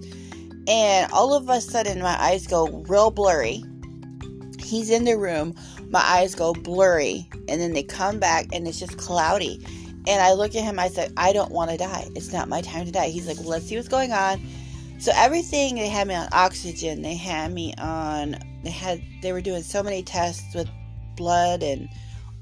and 0.66 1.10
all 1.12 1.34
of 1.34 1.48
a 1.48 1.60
sudden, 1.60 2.00
my 2.00 2.16
eyes 2.20 2.46
go 2.46 2.68
real 2.88 3.10
blurry. 3.10 3.62
He's 4.58 4.90
in 4.90 5.04
the 5.04 5.18
room, 5.18 5.54
my 5.90 6.00
eyes 6.00 6.34
go 6.34 6.52
blurry, 6.52 7.28
and 7.48 7.60
then 7.60 7.72
they 7.72 7.82
come 7.82 8.18
back 8.18 8.46
and 8.52 8.66
it's 8.66 8.78
just 8.78 8.98
cloudy. 8.98 9.64
And 10.06 10.22
I 10.22 10.32
look 10.32 10.54
at 10.54 10.64
him, 10.64 10.78
I 10.78 10.88
said, 10.88 11.12
I 11.16 11.32
don't 11.32 11.50
want 11.50 11.70
to 11.70 11.76
die. 11.76 12.06
It's 12.14 12.32
not 12.32 12.48
my 12.48 12.60
time 12.60 12.84
to 12.84 12.92
die. 12.92 13.08
He's 13.08 13.26
like, 13.26 13.38
let's 13.44 13.66
see 13.66 13.76
what's 13.76 13.88
going 13.88 14.12
on. 14.12 14.40
So 14.98 15.12
everything 15.14 15.76
they 15.76 15.88
had 15.88 16.08
me 16.08 16.14
on 16.14 16.28
oxygen, 16.32 17.02
they 17.02 17.14
had 17.14 17.52
me 17.52 17.74
on 17.78 18.36
they 18.62 18.70
had 18.70 19.02
they 19.22 19.32
were 19.32 19.42
doing 19.42 19.62
so 19.62 19.82
many 19.82 20.02
tests 20.02 20.54
with 20.54 20.68
blood 21.16 21.62
and 21.62 21.88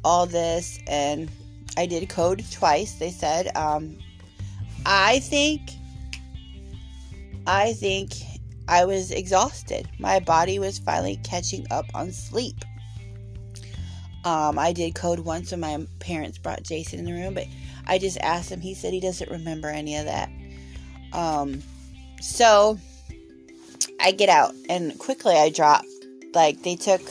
all 0.05 0.27
this 0.27 0.79
and 0.87 1.29
I 1.77 1.87
did 1.87 2.09
code 2.09 2.45
twice. 2.51 2.95
They 2.95 3.11
said, 3.11 3.57
um, 3.57 3.99
I 4.85 5.21
think 5.21 5.63
I 7.47 7.73
think 7.73 8.13
I 8.69 8.85
was 8.85 9.11
exhausted. 9.11 9.89
My 9.99 10.21
body 10.21 10.59
was 10.59 10.79
finally 10.79 11.19
catching 11.25 11.67
up 11.71 11.87
on 11.95 12.13
sleep. 12.13 12.57
Um, 14.25 14.59
I 14.59 14.73
did 14.73 14.95
code 14.95 15.21
once 15.21 15.50
when 15.50 15.61
my 15.61 15.85
parents 15.99 16.38
brought 16.38 16.62
Jason 16.62 17.00
in 17.00 17.05
the 17.05 17.12
room, 17.12 17.35
but 17.35 17.47
I 17.87 17.99
just 17.99 18.19
asked 18.19 18.50
him. 18.50 18.61
He 18.61 18.75
said 18.75 18.93
he 18.93 19.00
doesn't 19.00 19.31
remember 19.31 19.69
any 19.69 19.97
of 19.97 20.05
that. 20.05 20.31
Um, 21.12 21.62
so 22.21 22.79
I 24.00 24.12
get 24.12 24.29
out 24.29 24.55
and 24.69 24.97
quickly 24.99 25.35
I 25.35 25.50
drop. 25.50 25.85
Like 26.35 26.62
they 26.62 26.76
took 26.76 27.02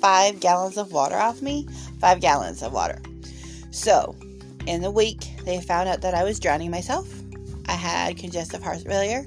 five 0.00 0.40
gallons 0.40 0.76
of 0.76 0.92
water 0.92 1.16
off 1.16 1.42
me, 1.42 1.66
five 2.00 2.20
gallons 2.20 2.62
of 2.62 2.72
water. 2.72 3.00
So 3.70 4.16
in 4.66 4.80
the 4.80 4.90
week, 4.90 5.30
they 5.44 5.60
found 5.60 5.88
out 5.88 6.02
that 6.02 6.14
I 6.14 6.24
was 6.24 6.38
drowning 6.38 6.70
myself. 6.70 7.08
I 7.66 7.72
had 7.72 8.16
congestive 8.16 8.62
heart 8.62 8.78
failure 8.78 9.24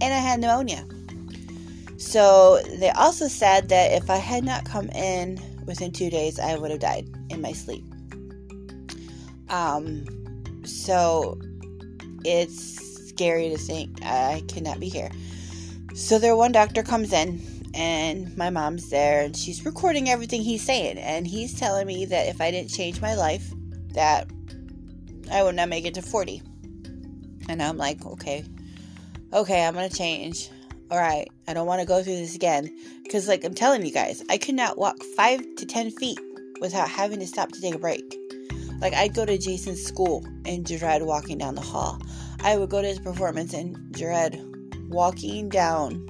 and 0.00 0.14
I 0.14 0.18
had 0.18 0.40
pneumonia. 0.40 0.84
So 1.98 2.60
they 2.78 2.90
also 2.90 3.28
said 3.28 3.68
that 3.68 3.92
if 3.92 4.10
I 4.10 4.16
had 4.16 4.44
not 4.44 4.64
come 4.64 4.88
in 4.90 5.40
within 5.66 5.92
two 5.92 6.10
days, 6.10 6.38
I 6.38 6.56
would 6.56 6.70
have 6.70 6.80
died 6.80 7.08
in 7.30 7.40
my 7.40 7.52
sleep. 7.52 7.84
Um, 9.48 10.04
so 10.64 11.38
it's 12.24 13.08
scary 13.08 13.50
to 13.50 13.58
think 13.58 14.02
I 14.02 14.42
cannot 14.48 14.80
be 14.80 14.88
here. 14.88 15.10
So 15.94 16.18
their 16.18 16.36
one 16.36 16.52
doctor 16.52 16.82
comes 16.82 17.12
in 17.12 17.40
and 17.74 18.36
my 18.36 18.50
mom's 18.50 18.90
there 18.90 19.22
and 19.22 19.36
she's 19.36 19.64
recording 19.64 20.08
everything 20.08 20.42
he's 20.42 20.62
saying 20.62 20.98
and 20.98 21.26
he's 21.26 21.58
telling 21.58 21.86
me 21.86 22.04
that 22.06 22.28
if 22.28 22.40
I 22.40 22.50
didn't 22.50 22.70
change 22.70 23.00
my 23.00 23.14
life 23.14 23.52
that 23.92 24.28
I 25.30 25.42
would 25.42 25.54
not 25.54 25.68
make 25.68 25.84
it 25.84 25.94
to 25.94 26.02
40. 26.02 26.42
And 27.48 27.62
I'm 27.62 27.76
like, 27.76 28.04
okay, 28.04 28.44
okay, 29.32 29.66
I'm 29.66 29.74
gonna 29.74 29.88
change. 29.88 30.50
All 30.90 30.98
right, 30.98 31.30
I 31.48 31.54
don't 31.54 31.66
want 31.66 31.80
to 31.80 31.86
go 31.86 32.02
through 32.02 32.16
this 32.16 32.34
again 32.34 32.70
because, 33.02 33.26
like, 33.26 33.44
I'm 33.44 33.54
telling 33.54 33.84
you 33.84 33.92
guys, 33.92 34.22
I 34.28 34.38
could 34.38 34.54
not 34.54 34.78
walk 34.78 35.02
five 35.16 35.40
to 35.56 35.66
ten 35.66 35.90
feet 35.90 36.18
without 36.60 36.88
having 36.88 37.20
to 37.20 37.26
stop 37.26 37.52
to 37.52 37.60
take 37.60 37.74
a 37.74 37.78
break. 37.78 38.16
Like, 38.80 38.94
I'd 38.94 39.14
go 39.14 39.24
to 39.24 39.38
Jason's 39.38 39.82
school 39.82 40.24
and 40.44 40.64
dread 40.64 41.02
walking 41.02 41.38
down 41.38 41.54
the 41.54 41.60
hall. 41.60 42.00
I 42.42 42.56
would 42.56 42.70
go 42.70 42.82
to 42.82 42.88
his 42.88 42.98
performance 42.98 43.54
and 43.54 43.92
dread 43.92 44.40
walking 44.88 45.48
down 45.48 46.06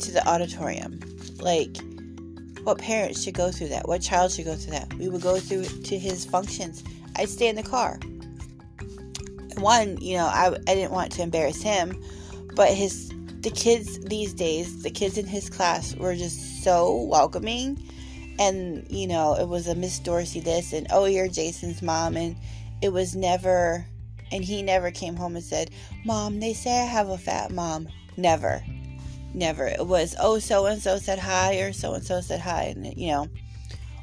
to 0.00 0.10
the 0.10 0.22
auditorium. 0.26 1.00
Like, 1.38 1.76
what 2.64 2.78
parents 2.78 3.22
should 3.22 3.34
go 3.34 3.50
through 3.50 3.68
that? 3.68 3.88
What 3.88 4.02
child 4.02 4.32
should 4.32 4.46
go 4.46 4.56
through 4.56 4.72
that? 4.72 4.92
We 4.94 5.08
would 5.08 5.22
go 5.22 5.38
through 5.38 5.64
to 5.64 5.98
his 5.98 6.24
functions. 6.24 6.82
I'd 7.16 7.28
stay 7.28 7.48
in 7.48 7.56
the 7.56 7.62
car 7.62 7.98
one, 9.62 9.98
you 10.00 10.16
know, 10.16 10.26
I, 10.26 10.48
I 10.48 10.74
didn't 10.74 10.92
want 10.92 11.12
to 11.12 11.22
embarrass 11.22 11.62
him, 11.62 12.02
but 12.54 12.68
his 12.68 13.11
the 13.42 13.50
kids 13.50 13.98
these 14.00 14.32
days, 14.32 14.82
the 14.82 14.90
kids 14.90 15.18
in 15.18 15.26
his 15.26 15.50
class 15.50 15.94
were 15.96 16.14
just 16.14 16.62
so 16.62 17.02
welcoming. 17.02 17.78
And, 18.38 18.86
you 18.90 19.06
know, 19.06 19.34
it 19.34 19.48
was 19.48 19.66
a 19.66 19.74
Miss 19.74 19.98
Dorsey 19.98 20.40
this 20.40 20.72
and 20.72 20.86
oh, 20.90 21.04
you're 21.04 21.28
Jason's 21.28 21.82
mom. 21.82 22.16
And 22.16 22.36
it 22.80 22.92
was 22.92 23.14
never, 23.14 23.84
and 24.30 24.44
he 24.44 24.62
never 24.62 24.90
came 24.90 25.16
home 25.16 25.36
and 25.36 25.44
said, 25.44 25.70
Mom, 26.04 26.40
they 26.40 26.52
say 26.52 26.82
I 26.82 26.86
have 26.86 27.08
a 27.08 27.18
fat 27.18 27.50
mom. 27.50 27.88
Never. 28.16 28.62
Never. 29.34 29.66
It 29.66 29.86
was, 29.86 30.14
oh, 30.20 30.38
so 30.38 30.66
and 30.66 30.80
so 30.80 30.98
said 30.98 31.18
hi, 31.18 31.56
or 31.56 31.72
so 31.72 31.94
and 31.94 32.04
so 32.04 32.20
said 32.20 32.40
hi. 32.40 32.74
And, 32.76 32.96
you 32.96 33.08
know, 33.08 33.28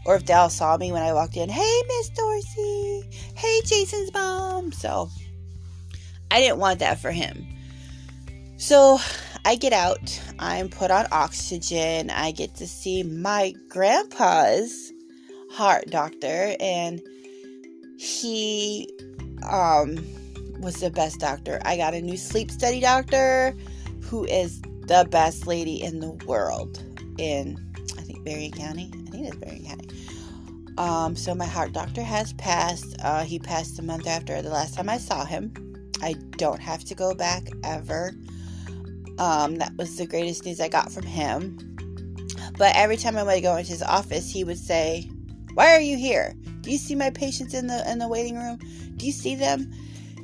or 0.05 0.15
if 0.15 0.25
Dal 0.25 0.50
saw 0.50 0.77
me 0.77 0.91
when 0.91 1.03
I 1.03 1.13
walked 1.13 1.38
in, 1.38 1.50
hey, 1.50 1.81
Miss 1.88 2.10
Dorsey. 2.10 3.10
Hey, 3.36 3.62
Jason's 3.65 4.13
mom. 4.13 4.72
So, 4.72 5.10
I 6.31 6.39
didn't 6.39 6.58
want 6.58 6.79
that 6.79 7.00
for 7.00 7.12
him. 7.12 7.48
So 8.60 9.00
I 9.46 9.55
get 9.55 9.74
out, 9.74 10.22
I'm 10.38 10.69
put 10.69 10.91
on 10.91 11.08
oxygen, 11.12 12.10
I 12.10 12.31
get 12.31 12.55
to 12.55 12.67
see 12.67 13.03
my 13.03 13.53
grandpa's 13.69 14.91
heart 15.51 15.86
doctor, 15.89 16.55
and 16.60 17.01
he 17.98 18.89
um, 19.50 19.98
was 20.60 20.75
the 20.81 20.91
best 20.91 21.19
doctor. 21.19 21.60
I 21.65 21.77
got 21.77 21.93
a 21.93 22.01
new 22.01 22.17
sleep 22.17 22.51
study 22.51 22.79
doctor 22.79 23.55
who 24.01 24.25
is 24.25 24.62
the 24.62 25.08
best 25.10 25.48
lady 25.48 25.81
in 25.81 26.00
the 26.00 26.12
world 26.25 26.84
in, 27.17 27.58
I 27.98 28.01
think, 28.01 28.24
Berrien 28.24 28.51
County. 28.51 28.91
I 28.93 29.10
think 29.10 29.27
it's 29.27 29.36
Berrien 29.38 29.65
County. 29.65 29.89
Um, 30.77 31.15
so 31.15 31.36
my 31.36 31.46
heart 31.46 31.74
doctor 31.74 32.01
has 32.01 32.34
passed. 32.34 32.96
Uh, 33.03 33.24
he 33.24 33.38
passed 33.38 33.79
a 33.79 33.84
month 33.84 34.08
after 34.08 34.41
the 34.41 34.50
last 34.50 34.75
time 34.75 34.89
I 34.89 34.98
saw 34.98 35.25
him. 35.25 35.53
I 36.01 36.13
don't 36.38 36.62
have 36.62 36.86
to 36.86 36.96
go 36.96 37.13
back 37.13 37.50
ever. 37.63 38.13
Um, 39.20 39.56
that 39.56 39.76
was 39.76 39.98
the 39.98 40.08
greatest 40.08 40.46
news 40.46 40.60
I 40.60 40.70
got 40.70 40.92
from 40.92 41.04
him. 41.04 41.58
But 42.58 42.76
every 42.76 42.98
time 42.98 43.18
I 43.18 43.24
would 43.24 43.42
go 43.42 43.56
into 43.58 43.72
his 43.72 43.84
office, 43.84 44.32
he 44.32 44.44
would 44.44 44.58
say, 44.58 45.10
"Why 45.54 45.74
are 45.74 45.82
you 45.82 45.98
here? 45.98 46.34
Do 46.62 46.72
you 46.72 46.78
see 46.78 46.96
my 46.96 47.10
patients 47.10 47.54
in 47.54 47.68
the 47.68 47.90
in 47.90 48.00
the 48.00 48.08
waiting 48.08 48.38
room? 48.38 48.58
Do 48.98 49.06
you 49.06 49.12
see 49.12 49.36
them?" 49.36 49.72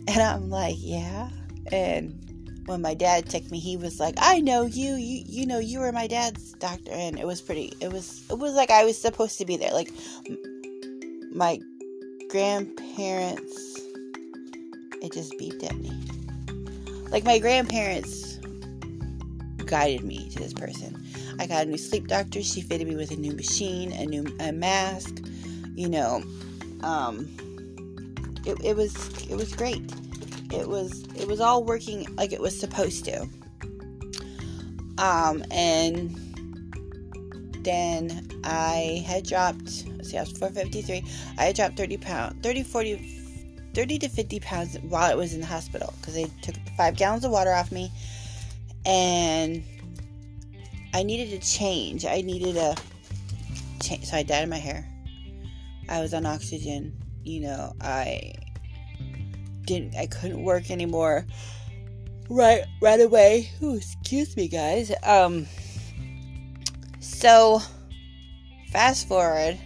And 0.08 0.22
I'm 0.22 0.50
like, 0.50 0.76
"Yeah." 0.80 1.30
And 1.72 2.64
when 2.68 2.82
my 2.82 2.94
dad 2.94 3.28
took 3.28 3.50
me, 3.50 3.60
he 3.60 3.76
was 3.76 4.00
like, 4.00 4.16
"I 4.18 4.40
know 4.40 4.64
you. 4.64 4.96
You 4.96 5.24
you 5.26 5.46
know 5.46 5.60
you 5.60 5.80
were 5.80 5.92
my 5.92 6.08
dad's 6.08 6.54
doctor." 6.54 6.92
And 6.92 7.20
it 7.20 7.26
was 7.26 7.42
pretty. 7.42 7.74
It 7.82 7.92
was 7.92 8.24
it 8.30 8.38
was 8.38 8.54
like 8.54 8.70
I 8.70 8.86
was 8.86 9.00
supposed 9.02 9.38
to 9.40 9.46
be 9.46 9.58
there. 9.58 9.72
Like 9.72 9.92
my 11.32 11.60
grandparents 12.30 13.82
it 15.02 15.14
just 15.14 15.34
beeped 15.34 15.64
at 15.64 15.78
me. 15.78 15.92
Like 17.12 17.24
my 17.24 17.40
grandparents 17.40 18.35
guided 19.66 20.04
me 20.04 20.30
to 20.30 20.40
this 20.40 20.54
person. 20.54 21.04
I 21.40 21.48
got 21.48 21.64
a 21.64 21.70
new 21.70 21.78
sleep 21.78 22.08
doctor. 22.08 22.42
She 22.42 22.62
fitted 22.62 22.88
me 22.88 22.96
with 22.96 23.12
a 23.12 23.16
new 23.16 23.34
machine, 23.34 23.92
a 23.94 24.06
new 24.06 24.26
a 24.40 24.52
mask. 24.52 25.22
You 25.76 25.90
know, 25.90 26.24
um, 26.82 27.28
it, 28.46 28.58
it 28.64 28.76
was 28.76 28.96
it 29.30 29.36
was 29.36 29.54
great. 29.54 29.84
It 30.52 30.68
was 30.68 31.04
it 31.16 31.28
was 31.28 31.40
all 31.40 31.64
working 31.64 32.08
like 32.16 32.32
it 32.32 32.42
was 32.42 32.58
supposed 32.58 33.06
to. 33.06 33.28
Um, 34.98 35.44
and 35.52 36.16
then 37.66 38.30
I 38.46 39.04
had 39.06 39.26
dropped, 39.26 39.70
see, 39.70 40.18
I 40.18 40.22
was 40.22 40.32
453. 40.38 41.04
I 41.38 41.46
had 41.46 41.56
dropped 41.56 41.76
30 41.76 41.98
pounds, 41.98 42.36
30, 42.44 42.64
40, 42.64 42.96
30 43.74 44.00
to 44.00 44.08
50 44.08 44.40
pounds 44.40 44.78
while 44.84 45.12
I 45.12 45.16
was 45.16 45.34
in 45.34 45.42
the 45.42 45.48
hospital 45.48 45.94
because 46.00 46.14
they 46.14 46.32
took 46.42 46.56
five 46.78 46.96
gallons 46.96 47.26
of 47.26 47.32
water 47.32 47.52
off 47.52 47.72
me 47.72 47.92
and 48.86 49.64
I 50.94 51.04
needed 51.04 51.40
to 51.40 51.48
change. 51.48 52.06
I 52.06 52.22
needed 52.22 52.58
a 52.58 52.76
change. 53.82 54.06
So 54.06 54.18
I 54.18 54.24
dyed 54.24 54.50
my 54.50 54.58
hair. 54.58 54.88
I 55.90 56.02
was 56.02 56.14
on 56.14 56.26
oxygen. 56.26 56.96
You 57.24 57.42
know, 57.42 57.74
I 57.82 58.34
didn't, 59.66 59.96
I 59.96 60.06
couldn't 60.08 60.44
work 60.44 60.70
anymore 60.70 61.26
right, 62.30 62.64
right 62.82 63.02
away. 63.02 63.50
Ooh, 63.62 63.76
excuse 63.76 64.36
me, 64.36 64.48
guys. 64.48 64.92
Um, 65.04 65.46
so 67.00 67.62
fast 68.72 69.08
forward, 69.08 69.60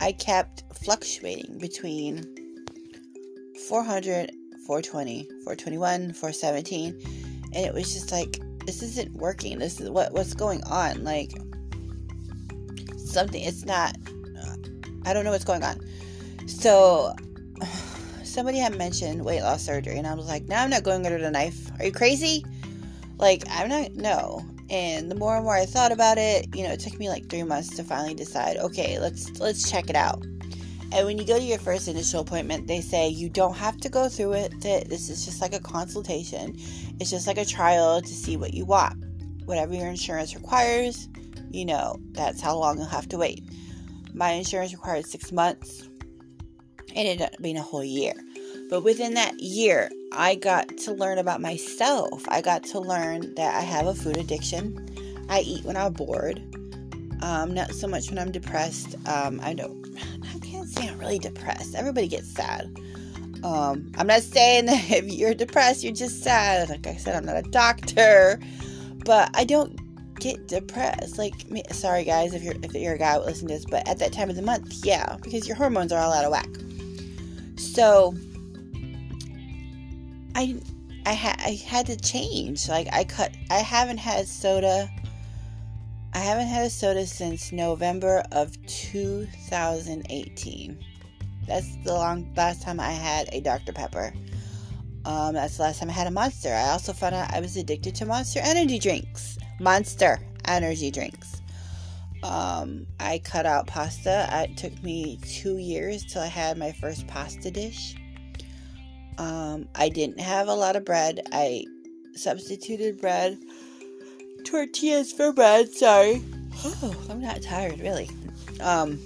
I 0.00 0.12
kept 0.12 0.64
fluctuating 0.82 1.58
between 1.58 2.24
400, 3.68 4.30
420, 4.66 5.24
421, 5.44 6.12
417, 6.12 7.15
and 7.56 7.64
it 7.64 7.72
was 7.72 7.92
just 7.92 8.12
like 8.12 8.38
this 8.66 8.82
isn't 8.82 9.12
working. 9.14 9.58
This 9.58 9.80
is 9.80 9.88
what 9.88 10.12
what's 10.12 10.34
going 10.34 10.62
on. 10.64 11.02
Like 11.04 11.32
something. 12.98 13.42
It's 13.42 13.64
not. 13.64 13.96
I 15.06 15.12
don't 15.12 15.24
know 15.24 15.30
what's 15.30 15.44
going 15.44 15.62
on. 15.62 15.80
So 16.46 17.14
somebody 18.24 18.58
had 18.58 18.76
mentioned 18.76 19.24
weight 19.24 19.42
loss 19.42 19.64
surgery, 19.64 19.96
and 19.96 20.06
I 20.06 20.14
was 20.14 20.26
like, 20.26 20.44
"No, 20.48 20.56
I'm 20.56 20.70
not 20.70 20.82
going 20.82 21.06
under 21.06 21.18
the 21.18 21.30
knife. 21.30 21.70
Are 21.78 21.86
you 21.86 21.92
crazy? 21.92 22.44
Like, 23.18 23.44
I'm 23.50 23.68
not. 23.68 23.94
No." 23.94 24.44
And 24.68 25.10
the 25.10 25.14
more 25.14 25.36
and 25.36 25.44
more 25.44 25.54
I 25.54 25.64
thought 25.64 25.92
about 25.92 26.18
it, 26.18 26.54
you 26.54 26.64
know, 26.64 26.72
it 26.72 26.80
took 26.80 26.98
me 26.98 27.08
like 27.08 27.30
three 27.30 27.44
months 27.44 27.74
to 27.76 27.84
finally 27.84 28.14
decide. 28.14 28.58
Okay, 28.58 28.98
let's 28.98 29.40
let's 29.40 29.70
check 29.70 29.88
it 29.88 29.96
out. 29.96 30.22
And 30.92 31.06
when 31.06 31.18
you 31.18 31.26
go 31.26 31.38
to 31.38 31.44
your 31.44 31.58
first 31.58 31.88
initial 31.88 32.20
appointment, 32.20 32.66
they 32.66 32.80
say 32.80 33.08
you 33.08 33.28
don't 33.28 33.56
have 33.56 33.76
to 33.78 33.88
go 33.88 34.08
through 34.08 34.30
with 34.30 34.64
it. 34.64 34.88
This 34.88 35.10
is 35.10 35.24
just 35.24 35.40
like 35.40 35.52
a 35.54 35.60
consultation. 35.60 36.54
It's 37.00 37.10
just 37.10 37.26
like 37.26 37.38
a 37.38 37.44
trial 37.44 38.00
to 38.00 38.08
see 38.08 38.36
what 38.36 38.54
you 38.54 38.64
want. 38.64 39.02
Whatever 39.44 39.74
your 39.74 39.88
insurance 39.88 40.34
requires, 40.34 41.08
you 41.50 41.64
know, 41.64 41.98
that's 42.12 42.40
how 42.40 42.56
long 42.56 42.78
you'll 42.78 42.86
have 42.86 43.08
to 43.08 43.18
wait. 43.18 43.44
My 44.14 44.30
insurance 44.30 44.72
required 44.72 45.06
six 45.06 45.32
months. 45.32 45.88
It 46.88 46.94
ended 46.94 47.22
up 47.22 47.40
being 47.42 47.58
a 47.58 47.62
whole 47.62 47.84
year. 47.84 48.14
But 48.70 48.82
within 48.82 49.14
that 49.14 49.38
year, 49.38 49.90
I 50.12 50.34
got 50.34 50.76
to 50.78 50.92
learn 50.92 51.18
about 51.18 51.40
myself. 51.40 52.24
I 52.28 52.40
got 52.40 52.64
to 52.64 52.80
learn 52.80 53.34
that 53.34 53.54
I 53.54 53.60
have 53.60 53.86
a 53.86 53.94
food 53.94 54.16
addiction. 54.16 55.26
I 55.28 55.40
eat 55.40 55.64
when 55.64 55.76
I'm 55.76 55.92
bored. 55.92 56.42
Um, 57.22 57.54
not 57.54 57.72
so 57.72 57.86
much 57.86 58.08
when 58.08 58.18
I'm 58.18 58.32
depressed. 58.32 58.94
Um, 59.06 59.40
I 59.42 59.52
don't. 59.52 59.86
I 60.34 60.38
can't 60.38 60.55
say 60.66 60.88
I'm 60.88 60.98
really 60.98 61.18
depressed. 61.18 61.74
Everybody 61.74 62.08
gets 62.08 62.28
sad. 62.28 62.76
Um, 63.44 63.92
I'm 63.96 64.06
not 64.06 64.22
saying 64.22 64.66
that 64.66 64.90
if 64.90 65.04
you're 65.04 65.34
depressed, 65.34 65.84
you're 65.84 65.92
just 65.92 66.22
sad. 66.22 66.68
Like 66.68 66.86
I 66.86 66.96
said, 66.96 67.14
I'm 67.14 67.24
not 67.24 67.36
a 67.36 67.42
doctor, 67.42 68.40
but 69.04 69.30
I 69.34 69.44
don't 69.44 69.78
get 70.18 70.48
depressed. 70.48 71.18
Like, 71.18 71.48
me, 71.50 71.62
sorry 71.70 72.04
guys, 72.04 72.34
if 72.34 72.42
you're 72.42 72.54
if 72.62 72.74
you're 72.74 72.94
a 72.94 72.98
guy 72.98 73.16
listening 73.18 73.48
to 73.48 73.54
this, 73.54 73.64
but 73.64 73.86
at 73.88 73.98
that 73.98 74.12
time 74.12 74.30
of 74.30 74.36
the 74.36 74.42
month, 74.42 74.84
yeah, 74.84 75.16
because 75.22 75.46
your 75.46 75.56
hormones 75.56 75.92
are 75.92 76.00
all 76.00 76.12
out 76.12 76.24
of 76.24 76.30
whack. 76.30 76.48
So, 77.56 78.14
I 80.34 80.60
I 81.04 81.12
had 81.12 81.36
I 81.38 81.60
had 81.64 81.86
to 81.86 81.96
change. 81.96 82.68
Like 82.68 82.88
I 82.92 83.04
cut. 83.04 83.32
I 83.50 83.58
haven't 83.58 83.98
had 83.98 84.26
soda. 84.26 84.90
I 86.16 86.20
haven't 86.20 86.46
had 86.46 86.64
a 86.64 86.70
soda 86.70 87.06
since 87.06 87.52
November 87.52 88.22
of 88.32 88.56
2018. 88.66 90.78
That's 91.46 91.76
the 91.84 91.92
long 91.92 92.32
last 92.34 92.62
time 92.62 92.80
I 92.80 92.90
had 92.90 93.28
a 93.34 93.42
Dr 93.42 93.74
Pepper. 93.74 94.14
Um, 95.04 95.34
that's 95.34 95.58
the 95.58 95.64
last 95.64 95.80
time 95.80 95.90
I 95.90 95.92
had 95.92 96.06
a 96.06 96.10
Monster. 96.10 96.54
I 96.54 96.70
also 96.70 96.94
found 96.94 97.16
out 97.16 97.34
I 97.34 97.40
was 97.40 97.58
addicted 97.58 97.94
to 97.96 98.06
Monster 98.06 98.40
energy 98.42 98.78
drinks. 98.78 99.36
Monster 99.60 100.18
energy 100.46 100.90
drinks. 100.90 101.42
Um, 102.22 102.86
I 102.98 103.20
cut 103.22 103.44
out 103.44 103.66
pasta. 103.66 104.26
It 104.32 104.56
took 104.56 104.82
me 104.82 105.18
two 105.22 105.58
years 105.58 106.02
till 106.02 106.22
I 106.22 106.28
had 106.28 106.56
my 106.56 106.72
first 106.72 107.06
pasta 107.06 107.50
dish. 107.50 107.94
Um, 109.18 109.68
I 109.74 109.90
didn't 109.90 110.20
have 110.20 110.48
a 110.48 110.54
lot 110.54 110.76
of 110.76 110.86
bread. 110.86 111.20
I 111.32 111.66
substituted 112.14 113.02
bread, 113.02 113.36
tortillas 114.46 115.12
for 115.12 115.32
bread. 115.32 115.70
Sorry. 115.70 116.22
Oh, 116.64 116.96
I'm 117.10 117.20
not 117.20 117.42
tired, 117.42 117.80
really. 117.80 118.08
Um, 118.60 118.98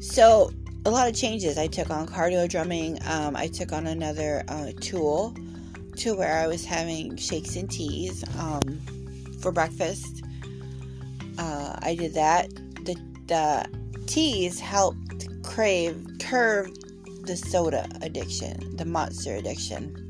so 0.00 0.52
a 0.84 0.90
lot 0.90 1.08
of 1.08 1.14
changes. 1.14 1.56
I 1.56 1.66
took 1.66 1.88
on 1.90 2.06
cardio 2.06 2.48
drumming. 2.48 2.98
Um, 3.06 3.36
I 3.36 3.46
took 3.46 3.72
on 3.72 3.86
another 3.86 4.44
uh, 4.48 4.72
tool 4.80 5.34
to 5.96 6.14
where 6.14 6.38
I 6.38 6.46
was 6.46 6.64
having 6.64 7.16
shakes 7.16 7.56
and 7.56 7.70
teas 7.70 8.24
um, 8.38 8.80
for 9.40 9.52
breakfast. 9.52 10.24
Uh, 11.38 11.78
I 11.80 11.94
did 11.94 12.14
that. 12.14 12.50
The, 12.84 12.96
the 13.26 13.66
teas 14.06 14.60
helped 14.60 15.28
crave 15.42 16.06
curve 16.20 16.70
the 17.22 17.36
soda 17.36 17.88
addiction, 18.02 18.76
the 18.76 18.84
monster 18.84 19.34
addiction. 19.36 20.00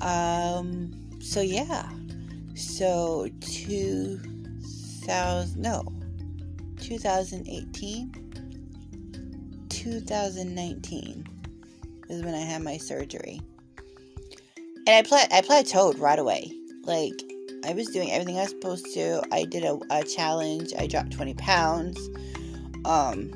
Um, 0.00 0.92
so 1.20 1.40
yeah. 1.40 1.88
So 2.56 3.28
2000 3.40 5.60
no 5.60 5.84
2018 6.80 8.22
2019 9.68 11.26
is 12.08 12.22
when 12.22 12.34
I 12.34 12.40
had 12.40 12.62
my 12.62 12.78
surgery. 12.78 13.40
And 14.86 14.88
I 14.88 15.02
pla- 15.02 15.26
I 15.30 15.42
plateaued 15.42 16.00
right 16.00 16.18
away. 16.18 16.50
Like 16.84 17.22
I 17.66 17.72
was 17.72 17.88
doing 17.88 18.10
everything 18.10 18.38
I 18.38 18.42
was 18.42 18.50
supposed 18.50 18.92
to. 18.94 19.22
I 19.32 19.44
did 19.44 19.64
a, 19.64 19.78
a 19.90 20.04
challenge. 20.04 20.72
I 20.78 20.86
dropped 20.86 21.12
20 21.12 21.34
pounds. 21.34 21.98
Um, 22.84 23.32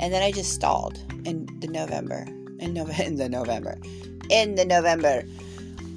and 0.00 0.12
then 0.12 0.22
I 0.22 0.32
just 0.32 0.52
stalled 0.52 0.98
in 1.24 1.46
the 1.60 1.68
November. 1.68 2.26
In, 2.58 2.74
no- 2.74 2.86
in 2.98 3.16
the 3.16 3.28
November. 3.28 3.78
In 4.28 4.56
the 4.56 4.64
November. 4.64 5.22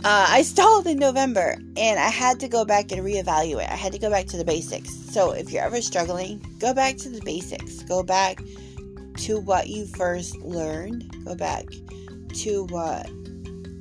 Uh, 0.06 0.28
I 0.28 0.42
stalled 0.42 0.86
in 0.86 1.00
November 1.00 1.56
and 1.78 1.98
I 1.98 2.10
had 2.10 2.38
to 2.42 2.50
go 2.50 2.66
back 2.66 2.92
and 2.92 3.00
reevaluate. 3.02 3.70
I 3.70 3.76
had 3.76 3.94
to 3.94 4.00
go 4.00 4.10
back 4.10 4.26
to 4.28 4.38
the 4.38 4.44
basics. 4.44 4.94
So 4.94 5.32
if 5.32 5.50
you're 5.50 5.64
ever 5.64 5.82
struggling, 5.82 6.46
go 6.60 6.74
back 6.74 6.98
to 6.98 7.10
the 7.10 7.22
basics. 7.22 7.84
Go 7.84 8.04
back 8.04 8.42
to 9.20 9.40
what 9.40 9.70
you 9.70 9.86
first 9.86 10.36
learned. 10.40 11.24
Go 11.24 11.36
back 11.36 11.64
to 12.34 12.66
what, 12.66 13.08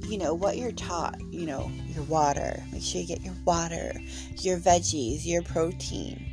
you 0.07 0.17
know, 0.17 0.33
what 0.33 0.59
you're 0.59 0.71
taught. 0.71 1.21
You 1.33 1.45
know, 1.45 1.69
your 1.89 2.05
water. 2.05 2.63
Make 2.71 2.83
sure 2.83 3.01
you 3.01 3.07
get 3.09 3.23
your 3.23 3.35
water, 3.45 3.93
your 4.37 4.59
veggies, 4.59 5.27
your 5.27 5.43
protein. 5.43 6.25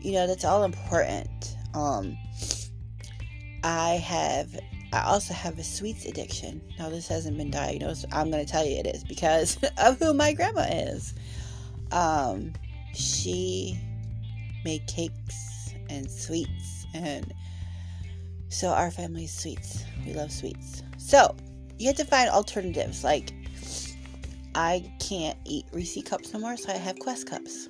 You 0.00 0.12
know, 0.12 0.28
that's 0.28 0.44
all 0.44 0.62
important. 0.62 1.56
Um, 1.74 2.16
I 3.64 3.94
have 3.94 4.56
I 4.96 5.04
also 5.04 5.34
have 5.34 5.58
a 5.58 5.64
sweets 5.64 6.06
addiction. 6.06 6.62
Now, 6.78 6.88
this 6.88 7.06
hasn't 7.06 7.36
been 7.36 7.50
diagnosed. 7.50 8.06
I'm 8.12 8.30
going 8.30 8.44
to 8.44 8.50
tell 8.50 8.64
you 8.64 8.78
it 8.78 8.86
is 8.86 9.04
because 9.04 9.58
of 9.78 9.98
who 9.98 10.14
my 10.14 10.32
grandma 10.32 10.62
is. 10.62 11.14
Um, 11.92 12.52
she 12.94 13.78
made 14.64 14.86
cakes 14.86 15.74
and 15.90 16.10
sweets, 16.10 16.86
and 16.94 17.32
so 18.48 18.68
our 18.68 18.90
family's 18.90 19.32
sweets. 19.32 19.84
We 20.06 20.14
love 20.14 20.32
sweets. 20.32 20.82
So 20.96 21.36
you 21.78 21.88
have 21.88 21.96
to 21.96 22.04
find 22.04 22.30
alternatives. 22.30 23.04
Like, 23.04 23.34
I 24.54 24.90
can't 24.98 25.38
eat 25.44 25.66
Reese 25.72 26.02
cups 26.02 26.32
no 26.32 26.40
more, 26.40 26.56
so 26.56 26.72
I 26.72 26.76
have 26.76 26.98
Quest 26.98 27.28
cups. 27.28 27.68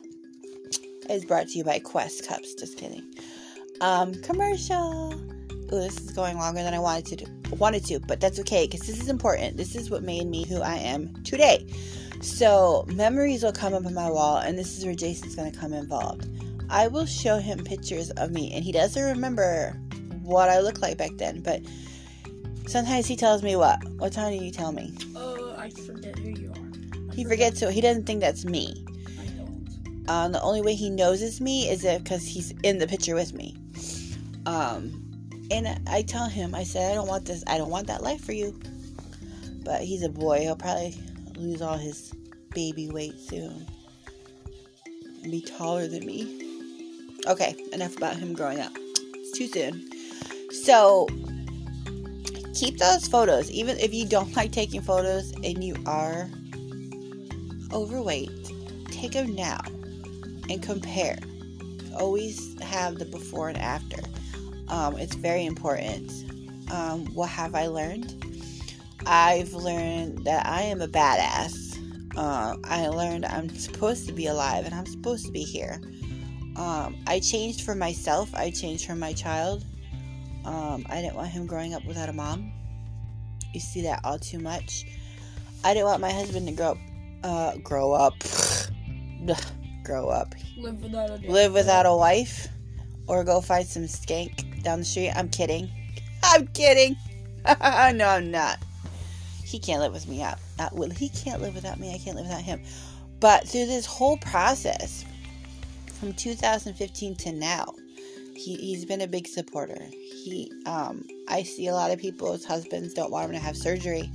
It's 1.10 1.24
brought 1.24 1.48
to 1.48 1.58
you 1.58 1.64
by 1.64 1.80
Quest 1.80 2.28
cups. 2.28 2.54
Just 2.54 2.78
kidding. 2.78 3.04
Um, 3.80 4.14
commercial. 4.22 5.35
Ooh, 5.72 5.80
this 5.80 5.98
is 5.98 6.12
going 6.12 6.38
longer 6.38 6.62
than 6.62 6.74
I 6.74 6.78
wanted 6.78 7.06
to 7.06 7.24
do, 7.24 7.56
wanted 7.56 7.84
to, 7.86 7.98
but 8.00 8.20
that's 8.20 8.38
okay 8.40 8.66
because 8.66 8.86
this 8.86 9.00
is 9.00 9.08
important. 9.08 9.56
This 9.56 9.74
is 9.74 9.90
what 9.90 10.02
made 10.02 10.26
me 10.28 10.44
who 10.46 10.62
I 10.62 10.76
am 10.76 11.12
today. 11.24 11.66
So 12.22 12.84
memories 12.88 13.42
will 13.42 13.52
come 13.52 13.74
up 13.74 13.84
on 13.84 13.92
my 13.94 14.08
wall, 14.10 14.38
and 14.38 14.56
this 14.56 14.78
is 14.78 14.84
where 14.84 14.94
Jason's 14.94 15.34
going 15.34 15.50
to 15.50 15.58
come 15.58 15.72
involved. 15.72 16.28
I 16.70 16.88
will 16.88 17.06
show 17.06 17.38
him 17.38 17.64
pictures 17.64 18.10
of 18.12 18.30
me, 18.30 18.52
and 18.52 18.64
he 18.64 18.72
doesn't 18.72 19.02
remember 19.02 19.72
what 20.22 20.48
I 20.48 20.60
looked 20.60 20.80
like 20.80 20.98
back 20.98 21.12
then, 21.16 21.40
but 21.40 21.62
sometimes 22.66 23.06
he 23.06 23.16
tells 23.16 23.42
me 23.42 23.56
what. 23.56 23.84
What 23.98 24.12
time 24.12 24.36
do 24.38 24.44
you 24.44 24.50
tell 24.50 24.72
me? 24.72 24.92
Uh, 25.14 25.54
I 25.56 25.70
forget 25.70 26.18
who 26.18 26.30
you 26.30 26.50
are. 26.50 26.56
I 26.56 27.14
He 27.14 27.22
forget. 27.24 27.38
forgets, 27.38 27.60
so 27.60 27.70
he 27.70 27.80
doesn't 27.80 28.06
think 28.06 28.20
that's 28.20 28.44
me. 28.44 28.84
I 29.20 29.26
don't. 29.36 30.08
Um, 30.08 30.32
the 30.32 30.42
only 30.42 30.62
way 30.62 30.74
he 30.74 30.90
knows 30.90 31.22
it's 31.22 31.40
me 31.40 31.68
is 31.68 31.84
if 31.84 32.02
because 32.02 32.26
he's 32.26 32.52
in 32.62 32.78
the 32.78 32.86
picture 32.86 33.14
with 33.14 33.34
me. 33.34 33.56
Um, 34.46 35.05
and 35.50 35.80
I 35.88 36.02
tell 36.02 36.28
him, 36.28 36.54
I 36.54 36.64
said, 36.64 36.92
I 36.92 36.94
don't 36.94 37.08
want 37.08 37.24
this, 37.24 37.44
I 37.46 37.58
don't 37.58 37.70
want 37.70 37.86
that 37.86 38.02
life 38.02 38.24
for 38.24 38.32
you. 38.32 38.58
But 39.64 39.82
he's 39.82 40.02
a 40.02 40.08
boy, 40.08 40.40
he'll 40.40 40.56
probably 40.56 40.94
lose 41.36 41.62
all 41.62 41.76
his 41.76 42.12
baby 42.54 42.88
weight 42.90 43.18
soon. 43.20 43.66
and 45.22 45.30
be 45.30 45.40
taller 45.40 45.86
than 45.86 46.06
me. 46.06 46.42
Okay, 47.26 47.56
enough 47.72 47.96
about 47.96 48.16
him 48.16 48.32
growing 48.32 48.60
up. 48.60 48.72
It's 48.76 49.36
too 49.36 49.48
soon. 49.48 49.88
So, 50.50 51.08
keep 52.54 52.78
those 52.78 53.08
photos. 53.08 53.50
Even 53.50 53.76
if 53.78 53.92
you 53.92 54.06
don't 54.06 54.34
like 54.36 54.52
taking 54.52 54.80
photos 54.80 55.32
and 55.42 55.62
you 55.62 55.76
are 55.86 56.28
overweight, 57.72 58.30
take 58.90 59.12
them 59.12 59.34
now 59.34 59.60
and 60.48 60.62
compare. 60.62 61.18
Always 61.98 62.60
have 62.62 62.98
the 62.98 63.04
before 63.04 63.48
and 63.48 63.58
after. 63.58 64.05
Um, 64.68 64.96
it's 64.98 65.14
very 65.14 65.46
important. 65.46 66.10
Um, 66.70 67.06
what 67.14 67.28
have 67.28 67.54
I 67.54 67.66
learned? 67.66 68.24
I've 69.06 69.52
learned 69.52 70.24
that 70.24 70.46
I 70.46 70.62
am 70.62 70.80
a 70.80 70.88
badass. 70.88 71.78
Uh, 72.16 72.56
I 72.64 72.88
learned 72.88 73.24
I'm 73.26 73.48
supposed 73.50 74.06
to 74.08 74.12
be 74.12 74.26
alive 74.26 74.64
and 74.64 74.74
I'm 74.74 74.86
supposed 74.86 75.26
to 75.26 75.32
be 75.32 75.42
here. 75.42 75.80
Um, 76.56 76.96
I 77.06 77.20
changed 77.20 77.60
for 77.60 77.74
myself. 77.74 78.34
I 78.34 78.50
changed 78.50 78.86
for 78.86 78.94
my 78.96 79.12
child. 79.12 79.64
Um, 80.44 80.86
I 80.88 81.02
didn't 81.02 81.14
want 81.14 81.28
him 81.28 81.46
growing 81.46 81.74
up 81.74 81.84
without 81.84 82.08
a 82.08 82.12
mom. 82.12 82.52
You 83.52 83.60
see 83.60 83.82
that 83.82 84.00
all 84.04 84.18
too 84.18 84.38
much. 84.38 84.84
I 85.64 85.74
didn't 85.74 85.86
want 85.86 86.00
my 86.00 86.12
husband 86.12 86.46
to 86.48 86.54
grow 86.54 86.70
up. 86.70 86.78
Uh, 87.22 87.56
grow 87.58 87.92
up. 87.92 88.14
grow 89.84 90.08
up. 90.08 90.34
Live 90.56 90.82
without 90.82 91.10
a 91.10 91.30
Live 91.30 91.52
without 91.52 91.86
a 91.86 91.94
wife, 91.94 92.48
or 93.06 93.24
go 93.24 93.40
find 93.40 93.66
some 93.66 93.84
skank 93.84 94.62
down 94.62 94.80
the 94.80 94.84
street. 94.84 95.12
I'm 95.14 95.28
kidding. 95.28 95.70
I'm 96.22 96.46
kidding. 96.48 96.96
no, 97.46 98.08
I'm 98.08 98.30
not. 98.30 98.58
He 99.44 99.58
can't 99.58 99.80
live 99.80 99.92
with 99.92 100.08
me 100.08 100.22
out. 100.22 100.38
Not 100.58 100.74
well, 100.74 100.90
he 100.90 101.08
can't 101.08 101.40
live 101.40 101.54
without 101.54 101.78
me. 101.78 101.94
I 101.94 101.98
can't 101.98 102.16
live 102.16 102.26
without 102.26 102.42
him. 102.42 102.62
But 103.20 103.46
through 103.48 103.66
this 103.66 103.86
whole 103.86 104.16
process, 104.18 105.04
from 106.00 106.12
2015 106.12 107.16
to 107.16 107.32
now, 107.32 107.72
he, 108.34 108.56
he's 108.56 108.84
been 108.84 109.00
a 109.00 109.06
big 109.06 109.26
supporter. 109.26 109.80
He, 109.90 110.52
um, 110.66 111.04
I 111.28 111.42
see 111.42 111.68
a 111.68 111.72
lot 111.72 111.90
of 111.90 111.98
people's 111.98 112.44
husbands 112.44 112.92
don't 112.92 113.10
want 113.10 113.26
him 113.26 113.32
to 113.32 113.38
have 113.38 113.56
surgery. 113.56 114.10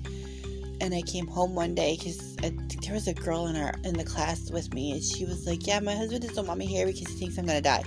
And 0.80 0.94
I 0.94 1.02
came 1.04 1.28
home 1.28 1.56
one 1.56 1.76
day 1.76 1.96
because 1.98 2.36
there 2.36 2.94
was 2.94 3.08
a 3.08 3.14
girl 3.14 3.48
in 3.48 3.56
our 3.56 3.74
in 3.84 3.96
the 3.96 4.04
class 4.04 4.50
with 4.50 4.74
me, 4.74 4.92
and 4.94 5.04
she 5.04 5.26
was 5.26 5.46
like, 5.46 5.68
"Yeah, 5.68 5.80
my 5.80 5.96
husband 5.96 6.28
doesn't 6.28 6.48
want 6.48 6.60
me 6.60 6.66
here 6.66 6.88
because 6.88 7.08
he 7.08 7.14
thinks 7.16 7.38
I'm 7.38 7.46
gonna 7.46 7.62
die." 7.62 7.84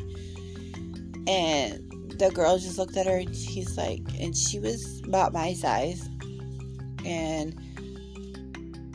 And 1.26 2.12
the 2.18 2.30
girl 2.30 2.58
just 2.58 2.78
looked 2.78 2.96
at 2.96 3.06
her, 3.06 3.16
and 3.16 3.34
he's 3.34 3.76
like, 3.76 4.02
and 4.20 4.36
she 4.36 4.58
was 4.58 5.00
about 5.04 5.32
my 5.32 5.54
size, 5.54 6.08
and 7.04 7.54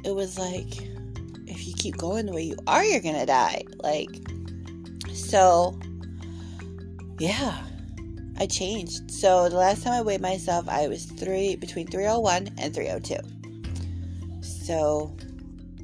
it 0.03 0.15
was 0.15 0.37
like, 0.37 0.77
if 1.47 1.67
you 1.67 1.73
keep 1.73 1.97
going 1.97 2.25
the 2.27 2.33
way 2.33 2.43
you 2.43 2.57
are, 2.67 2.83
you're 2.83 3.01
gonna 3.01 3.25
die. 3.25 3.63
Like, 3.79 4.09
so 5.13 5.77
yeah, 7.19 7.57
I 8.37 8.45
changed. 8.45 9.11
So 9.11 9.49
the 9.49 9.57
last 9.57 9.83
time 9.83 9.93
I 9.93 10.01
weighed 10.01 10.21
myself, 10.21 10.69
I 10.69 10.87
was 10.87 11.05
three 11.05 11.55
between 11.57 11.87
301 11.87 12.51
and 12.57 12.73
302. 12.73 13.17
So 14.41 15.15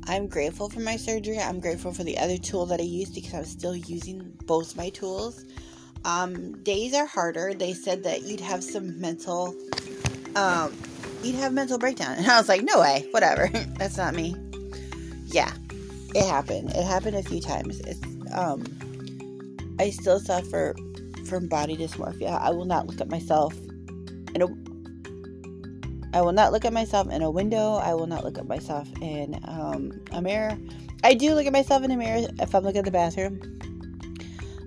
I'm 0.08 0.28
grateful 0.28 0.70
for 0.70 0.80
my 0.80 0.96
surgery. 0.96 1.40
I'm 1.40 1.60
grateful 1.60 1.92
for 1.92 2.04
the 2.04 2.18
other 2.18 2.38
tool 2.38 2.66
that 2.68 2.80
I 2.80 2.84
used 2.84 3.16
because 3.16 3.34
I 3.34 3.40
was 3.40 3.50
still 3.50 3.76
using 3.76 4.32
both 4.46 4.78
my 4.78 4.90
tools. 4.90 5.44
Um, 6.06 6.62
days 6.62 6.94
are 6.94 7.08
harder. 7.08 7.54
They 7.54 7.74
said 7.74 8.04
that 8.04 8.22
you'd 8.22 8.40
have 8.40 8.64
some 8.64 9.02
mental, 9.02 9.56
um, 10.36 10.74
you'd 11.24 11.36
have 11.36 11.52
mental 11.52 11.80
breakdown, 11.80 12.14
and 12.18 12.28
I 12.28 12.38
was 12.38 12.48
like, 12.48 12.64
no 12.64 12.80
way, 12.80 13.08
whatever. 13.12 13.50
That's 13.78 13.98
not 13.98 14.14
me. 14.14 14.36
Yeah, 15.26 15.52
it 16.14 16.26
happened. 16.26 16.70
It 16.70 16.84
happened 16.84 17.18
a 17.18 17.24
few 17.24 17.42
times. 17.42 17.80
It's 17.82 18.00
um, 18.34 18.64
I 19.80 19.90
still 19.90 20.20
suffer 20.20 20.76
from 21.28 21.48
body 21.48 21.76
dysmorphia. 21.76 22.40
I 22.40 22.52
will 22.52 22.66
not 22.66 22.86
look 22.86 23.02
at 23.02 23.10
myself 23.10 23.54
in 24.36 24.42
a 24.42 24.48
I 26.16 26.22
will 26.22 26.32
not 26.32 26.54
look 26.54 26.64
at 26.64 26.72
myself 26.72 27.10
in 27.10 27.22
a 27.22 27.30
window. 27.30 27.74
I 27.76 27.94
will 27.94 28.08
not 28.08 28.24
look 28.24 28.38
at 28.38 28.48
myself 28.48 28.88
in 29.02 29.38
um, 29.44 29.92
a 30.14 30.22
mirror. 30.22 30.58
I 31.04 31.14
do 31.14 31.34
look 31.34 31.46
at 31.46 31.52
myself 31.52 31.84
in 31.84 31.92
a 31.92 31.98
mirror 31.98 32.28
if 32.40 32.56
I'm 32.56 32.64
looking 32.64 32.80
at 32.80 32.86
the 32.86 32.92
bathroom. 32.92 33.55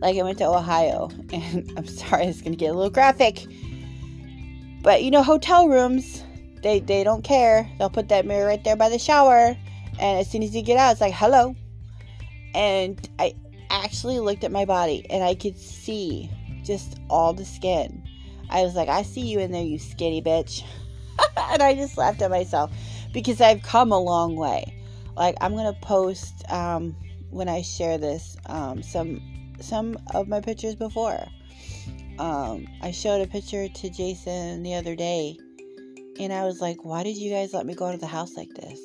Like 0.00 0.16
I 0.16 0.22
went 0.22 0.38
to 0.38 0.48
Ohio, 0.48 1.10
and 1.32 1.72
I'm 1.76 1.86
sorry, 1.86 2.26
it's 2.26 2.42
gonna 2.42 2.56
get 2.56 2.70
a 2.70 2.74
little 2.74 2.90
graphic. 2.90 3.46
But 4.82 5.02
you 5.02 5.10
know, 5.10 5.22
hotel 5.22 5.68
rooms, 5.68 6.22
they 6.62 6.80
they 6.80 7.04
don't 7.04 7.22
care. 7.22 7.68
They'll 7.78 7.90
put 7.90 8.08
that 8.08 8.26
mirror 8.26 8.46
right 8.46 8.62
there 8.62 8.76
by 8.76 8.88
the 8.88 8.98
shower, 8.98 9.56
and 9.98 10.18
as 10.18 10.30
soon 10.30 10.42
as 10.42 10.54
you 10.54 10.62
get 10.62 10.78
out, 10.78 10.92
it's 10.92 11.00
like 11.00 11.14
hello. 11.14 11.54
And 12.54 13.08
I 13.18 13.34
actually 13.70 14.20
looked 14.20 14.44
at 14.44 14.52
my 14.52 14.64
body, 14.64 15.04
and 15.10 15.22
I 15.24 15.34
could 15.34 15.58
see 15.58 16.30
just 16.62 16.98
all 17.10 17.32
the 17.32 17.44
skin. 17.44 18.02
I 18.50 18.62
was 18.62 18.74
like, 18.74 18.88
I 18.88 19.02
see 19.02 19.20
you 19.20 19.40
in 19.40 19.52
there, 19.52 19.62
you 19.62 19.78
skinny 19.78 20.22
bitch. 20.22 20.62
and 21.36 21.62
I 21.62 21.74
just 21.74 21.98
laughed 21.98 22.22
at 22.22 22.30
myself 22.30 22.70
because 23.12 23.40
I've 23.40 23.62
come 23.62 23.92
a 23.92 23.98
long 23.98 24.36
way. 24.36 24.74
Like 25.16 25.36
I'm 25.40 25.54
gonna 25.56 25.76
post 25.82 26.50
um, 26.50 26.96
when 27.30 27.48
I 27.48 27.62
share 27.62 27.98
this 27.98 28.36
um, 28.46 28.82
some 28.82 29.20
some 29.60 29.98
of 30.14 30.28
my 30.28 30.40
pictures 30.40 30.74
before. 30.74 31.26
Um, 32.18 32.66
I 32.82 32.90
showed 32.90 33.20
a 33.20 33.26
picture 33.26 33.68
to 33.68 33.90
Jason 33.90 34.62
the 34.62 34.74
other 34.74 34.96
day, 34.96 35.38
and 36.18 36.32
I 36.32 36.44
was 36.44 36.60
like, 36.60 36.84
"Why 36.84 37.02
did 37.02 37.16
you 37.16 37.30
guys 37.30 37.52
let 37.52 37.66
me 37.66 37.74
go 37.74 37.92
to 37.92 37.98
the 37.98 38.06
house 38.06 38.36
like 38.36 38.52
this?" 38.54 38.80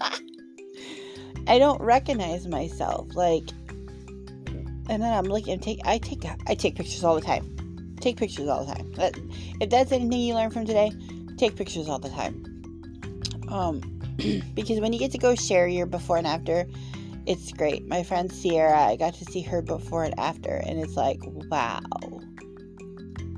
I 1.46 1.58
don't 1.58 1.80
recognize 1.80 2.46
myself, 2.46 3.14
like, 3.14 3.48
and 4.88 5.02
then 5.02 5.12
I'm 5.12 5.24
looking. 5.24 5.58
Take 5.60 5.80
I 5.84 5.98
take 5.98 6.24
I 6.46 6.54
take 6.54 6.74
pictures 6.74 7.04
all 7.04 7.14
the 7.14 7.20
time. 7.20 7.96
Take 8.00 8.16
pictures 8.16 8.48
all 8.48 8.64
the 8.64 8.74
time. 8.74 8.92
If 9.60 9.70
that's 9.70 9.92
anything 9.92 10.20
you 10.20 10.34
learn 10.34 10.50
from 10.50 10.66
today, 10.66 10.90
take 11.36 11.54
pictures 11.54 11.88
all 11.88 11.98
the 11.98 12.08
time. 12.08 12.44
Um, 13.48 13.80
because 14.54 14.80
when 14.80 14.92
you 14.92 14.98
get 14.98 15.12
to 15.12 15.18
go 15.18 15.34
share 15.34 15.68
your 15.68 15.86
before 15.86 16.16
and 16.16 16.26
after, 16.26 16.66
it's 17.30 17.52
great. 17.52 17.86
My 17.86 18.02
friend 18.02 18.30
Sierra, 18.32 18.76
I 18.76 18.96
got 18.96 19.14
to 19.14 19.24
see 19.24 19.40
her 19.42 19.62
before 19.62 20.02
and 20.02 20.18
after, 20.18 20.50
and 20.66 20.80
it's 20.80 20.96
like, 20.96 21.20
wow. 21.48 21.78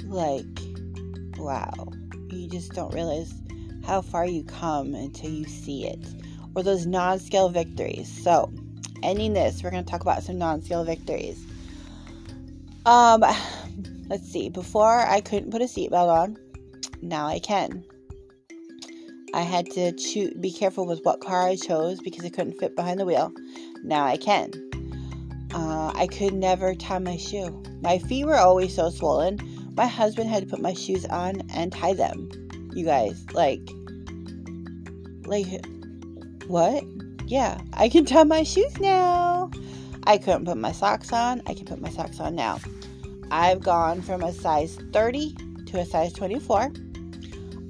Like, 0.04 0.46
wow. 1.36 1.92
You 2.30 2.48
just 2.48 2.72
don't 2.72 2.94
realize 2.94 3.34
how 3.84 4.00
far 4.00 4.24
you 4.24 4.44
come 4.44 4.94
until 4.94 5.28
you 5.28 5.44
see 5.44 5.86
it. 5.86 6.02
Or 6.54 6.62
those 6.62 6.86
non 6.86 7.18
scale 7.18 7.50
victories. 7.50 8.08
So, 8.08 8.50
ending 9.02 9.34
this, 9.34 9.62
we're 9.62 9.70
going 9.70 9.84
to 9.84 9.90
talk 9.90 10.00
about 10.00 10.22
some 10.22 10.38
non 10.38 10.62
scale 10.62 10.84
victories. 10.84 11.44
Um, 12.86 13.22
let's 14.08 14.26
see. 14.26 14.48
Before, 14.48 15.00
I 15.00 15.20
couldn't 15.20 15.50
put 15.50 15.60
a 15.60 15.66
seatbelt 15.66 16.08
on. 16.08 16.38
Now 17.02 17.26
I 17.26 17.40
can. 17.40 17.84
I 19.34 19.42
had 19.42 19.70
to 19.72 19.92
choose, 19.92 20.32
be 20.40 20.50
careful 20.50 20.86
with 20.86 21.00
what 21.02 21.20
car 21.20 21.46
I 21.46 21.56
chose 21.56 22.00
because 22.00 22.24
I 22.24 22.30
couldn't 22.30 22.58
fit 22.58 22.74
behind 22.74 22.98
the 22.98 23.04
wheel. 23.04 23.32
Now 23.82 24.04
I 24.04 24.16
can. 24.16 24.52
Uh, 25.54 25.92
I 25.94 26.06
could 26.06 26.34
never 26.34 26.74
tie 26.74 26.98
my 26.98 27.16
shoe. 27.16 27.62
My 27.82 27.98
feet 27.98 28.24
were 28.24 28.36
always 28.36 28.74
so 28.74 28.90
swollen. 28.90 29.38
My 29.76 29.86
husband 29.86 30.30
had 30.30 30.44
to 30.44 30.48
put 30.48 30.60
my 30.60 30.72
shoes 30.72 31.04
on 31.06 31.42
and 31.54 31.72
tie 31.72 31.94
them. 31.94 32.28
You 32.74 32.84
guys, 32.84 33.24
like, 33.32 33.60
like, 35.24 35.46
what? 36.46 36.84
Yeah, 37.26 37.60
I 37.74 37.88
can 37.88 38.04
tie 38.04 38.24
my 38.24 38.44
shoes 38.44 38.78
now. 38.80 39.50
I 40.04 40.18
couldn't 40.18 40.46
put 40.46 40.56
my 40.56 40.72
socks 40.72 41.12
on. 41.12 41.42
I 41.46 41.54
can 41.54 41.64
put 41.66 41.80
my 41.80 41.90
socks 41.90 42.20
on 42.20 42.34
now. 42.34 42.58
I've 43.30 43.62
gone 43.62 44.02
from 44.02 44.22
a 44.22 44.32
size 44.32 44.78
30 44.92 45.34
to 45.66 45.78
a 45.78 45.84
size 45.84 46.12
24. 46.12 46.72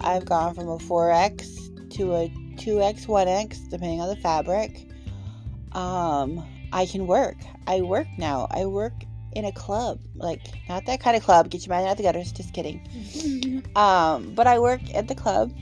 I've 0.01 0.25
gone 0.25 0.55
from 0.55 0.69
a 0.69 0.79
4X 0.79 1.91
to 1.91 2.15
a 2.15 2.29
2X, 2.57 3.07
1X, 3.07 3.71
depending 3.71 4.01
on 4.01 4.09
the 4.09 4.17
fabric. 4.17 4.89
Um, 5.75 6.45
I 6.73 6.87
can 6.87 7.07
work. 7.07 7.37
I 7.67 7.81
work 7.83 8.07
now. 8.19 8.47
I 8.51 8.67
work 8.67 8.93
in 9.35 9.45
a 9.45 9.53
club. 9.53 10.01
Like, 10.15 10.41
not 10.69 10.87
that 10.87 11.01
kind 11.01 11.17
of 11.17 11.23
club. 11.23 11.51
Get 11.51 11.67
your 11.67 11.75
mind 11.75 11.87
out 11.87 11.93
of 11.93 11.97
the 11.99 12.03
gutters. 12.05 12.33
Just 12.33 12.53
kidding. 12.53 12.81
um, 13.77 14.35
but 14.35 14.47
I 14.47 14.59
work 14.59 14.83
at 14.95 15.09
the 15.09 15.15
club. 15.15 15.53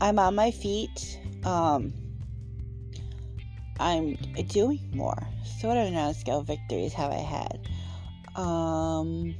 I'm 0.00 0.18
on 0.18 0.34
my 0.34 0.50
feet. 0.50 1.18
Um, 1.44 1.92
I'm 3.78 4.14
doing 4.48 4.80
more. 4.94 5.26
So, 5.58 5.68
what 5.68 5.76
other 5.76 5.90
non 5.90 6.14
scale 6.14 6.42
victories 6.42 6.92
have 6.94 7.10
I 7.10 7.18
had? 7.18 7.68
Um, 8.36 9.34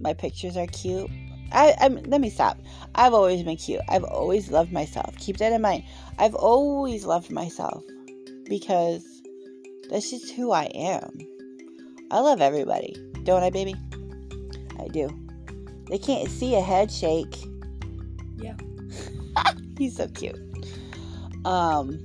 my 0.00 0.12
pictures 0.14 0.56
are 0.56 0.66
cute. 0.66 1.10
I, 1.52 1.74
I'm, 1.80 1.96
let 2.04 2.20
me 2.20 2.30
stop. 2.30 2.58
I've 2.94 3.14
always 3.14 3.42
been 3.42 3.56
cute. 3.56 3.80
I've 3.88 4.04
always 4.04 4.50
loved 4.50 4.72
myself. 4.72 5.16
Keep 5.18 5.38
that 5.38 5.52
in 5.52 5.60
mind. 5.60 5.84
I've 6.18 6.34
always 6.34 7.06
loved 7.06 7.30
myself 7.30 7.82
because 8.44 9.19
that's 9.90 10.08
just 10.10 10.30
who 10.32 10.52
I 10.52 10.64
am. 10.74 11.10
I 12.10 12.20
love 12.20 12.40
everybody, 12.40 12.96
don't 13.24 13.42
I, 13.42 13.50
baby? 13.50 13.74
I 14.78 14.88
do. 14.88 15.10
They 15.88 15.98
can't 15.98 16.30
see 16.30 16.54
a 16.54 16.60
head 16.60 16.90
shake. 16.90 17.36
Yeah. 18.36 18.56
He's 19.78 19.96
so 19.96 20.08
cute. 20.08 20.38
Um, 21.44 21.98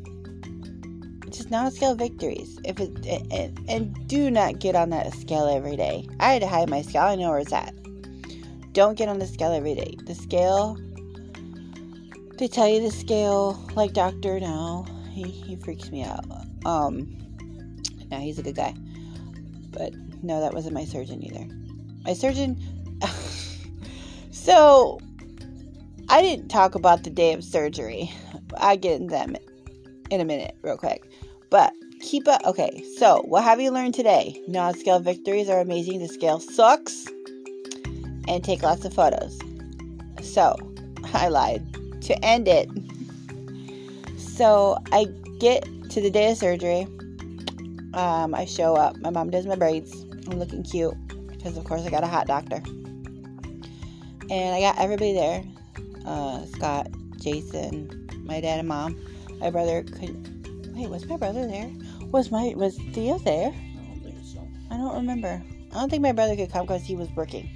just 1.30 1.52
non-scale 1.52 1.96
victories. 1.96 2.60
If 2.64 2.80
it 2.80 3.06
and, 3.06 3.60
and 3.70 4.08
do 4.08 4.32
not 4.32 4.60
get 4.60 4.76
on 4.76 4.90
that 4.90 5.14
scale 5.14 5.48
every 5.48 5.76
day. 5.76 6.08
I 6.20 6.34
had 6.34 6.42
to 6.42 6.48
hide 6.48 6.70
my 6.70 6.82
scale. 6.82 7.04
I 7.04 7.16
know 7.16 7.30
where 7.30 7.40
it's 7.40 7.54
at. 7.54 7.74
Don't 8.74 8.98
get 8.98 9.08
on 9.08 9.20
the 9.20 9.28
scale 9.28 9.52
every 9.54 9.76
day. 9.76 9.96
The 10.06 10.16
scale. 10.16 10.78
They 12.38 12.48
tell 12.48 12.68
you 12.68 12.82
the 12.82 12.92
scale, 12.92 13.64
like 13.76 13.94
Doctor. 13.94 14.40
now. 14.40 14.86
he 15.12 15.24
he 15.24 15.56
freaks 15.56 15.92
me 15.92 16.04
out. 16.04 16.26
Um, 16.66 17.15
no, 18.16 18.24
he's 18.24 18.40
a 18.40 18.44
good 18.44 18.56
guy. 18.56 18.74
But 19.72 19.94
no, 20.24 20.40
that 20.40 20.54
wasn't 20.54 20.74
my 20.74 20.86
surgeon 20.86 21.24
either. 21.24 21.46
My 22.04 22.14
surgeon. 22.14 22.58
so 24.32 25.00
I 26.10 26.22
didn't 26.22 26.50
talk 26.50 26.76
about 26.76 27.04
the 27.04 27.10
day 27.10 27.34
of 27.34 27.44
surgery. 27.44 28.12
I 28.58 28.76
get 28.76 29.02
into 29.02 29.12
them 29.12 29.36
in 30.10 30.22
a 30.22 30.26
minute, 30.26 30.56
real 30.62 30.78
quick. 30.78 31.04
But 31.50 31.74
keep 32.00 32.28
up. 32.28 32.42
Okay, 32.46 32.84
so 32.98 33.22
what 33.24 33.44
have 33.44 33.60
you 33.60 33.72
learned 33.72 33.96
today? 33.96 34.42
Non 34.48 34.74
scale 34.78 35.00
victories 35.00 35.50
are 35.50 35.60
amazing. 35.60 36.00
The 36.00 36.08
scale 36.08 36.40
sucks. 36.40 37.06
And 38.28 38.44
take 38.44 38.64
lots 38.64 38.86
of 38.86 38.94
photos. 38.94 39.40
So, 40.22 40.56
I 41.14 41.28
lied. 41.28 41.64
To 42.04 42.26
end 42.26 42.48
it, 42.48 42.70
so 44.18 44.78
I 44.92 45.06
get 45.40 45.64
to 45.92 46.02
the 46.02 46.10
day 46.10 46.32
of 46.32 46.38
surgery. 46.38 46.88
Um, 47.96 48.36
I 48.36 48.46
show 48.46 48.76
up. 48.76 48.98
My 48.98 49.10
mom 49.10 49.32
does 49.32 49.48
my 49.48 49.56
braids. 49.56 50.04
I'm 50.28 50.38
looking 50.38 50.62
cute 50.64 50.94
because, 51.28 51.58
of 51.58 51.64
course, 51.64 51.86
I 51.86 51.90
got 51.90 52.04
a 52.04 52.08
hot 52.08 52.28
doctor. 52.28 52.62
And 54.30 54.56
I 54.56 54.60
got 54.60 54.78
everybody 54.78 55.14
there 55.14 55.44
uh, 56.06 56.46
Scott, 56.46 56.88
Jason, 57.18 58.08
my 58.26 58.40
dad 58.40 58.60
and 58.60 58.68
mom. 58.68 59.00
My 59.40 59.50
brother 59.50 59.84
could. 59.84 60.76
Wait, 60.76 60.90
was 60.90 61.06
my 61.06 61.18
brother 61.18 61.48
there? 61.48 61.72
Was 62.12 62.32
my 62.32 62.54
was 62.56 62.78
Theo 62.94 63.18
there? 63.20 63.48
I 63.48 63.86
don't 63.88 64.02
think 64.04 64.18
so. 64.24 64.48
I 64.72 64.78
don't 64.78 64.96
remember. 64.96 65.42
I 65.72 65.80
don't 65.80 65.90
think 65.90 66.04
my 66.04 66.12
brother 66.12 66.36
could 66.36 66.52
come 66.52 66.66
because 66.66 66.84
he 66.84 66.96
was 66.96 67.10
working. 67.12 67.50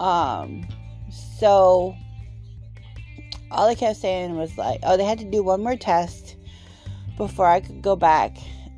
Um, 0.00 0.66
so 1.38 1.94
all 3.50 3.68
I 3.68 3.74
kept 3.74 3.98
saying 3.98 4.36
was 4.36 4.56
like, 4.56 4.80
oh, 4.82 4.96
they 4.96 5.04
had 5.04 5.18
to 5.18 5.24
do 5.24 5.42
one 5.42 5.62
more 5.62 5.76
test 5.76 6.36
before 7.16 7.46
I 7.46 7.60
could 7.60 7.82
go 7.82 7.96
back. 7.96 8.36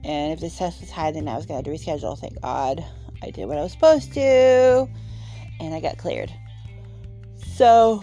And 0.08 0.32
if 0.32 0.40
this 0.40 0.56
test 0.56 0.80
was 0.80 0.90
high, 0.90 1.12
then 1.12 1.28
I 1.28 1.36
was 1.36 1.44
gonna 1.44 1.58
have 1.58 1.66
to 1.66 1.70
reschedule. 1.70 2.18
Thank 2.18 2.40
God 2.40 2.82
I 3.22 3.30
did 3.30 3.44
what 3.44 3.58
I 3.58 3.62
was 3.62 3.72
supposed 3.72 4.14
to, 4.14 4.88
and 5.60 5.74
I 5.74 5.80
got 5.80 5.98
cleared. 5.98 6.32
So 7.56 8.02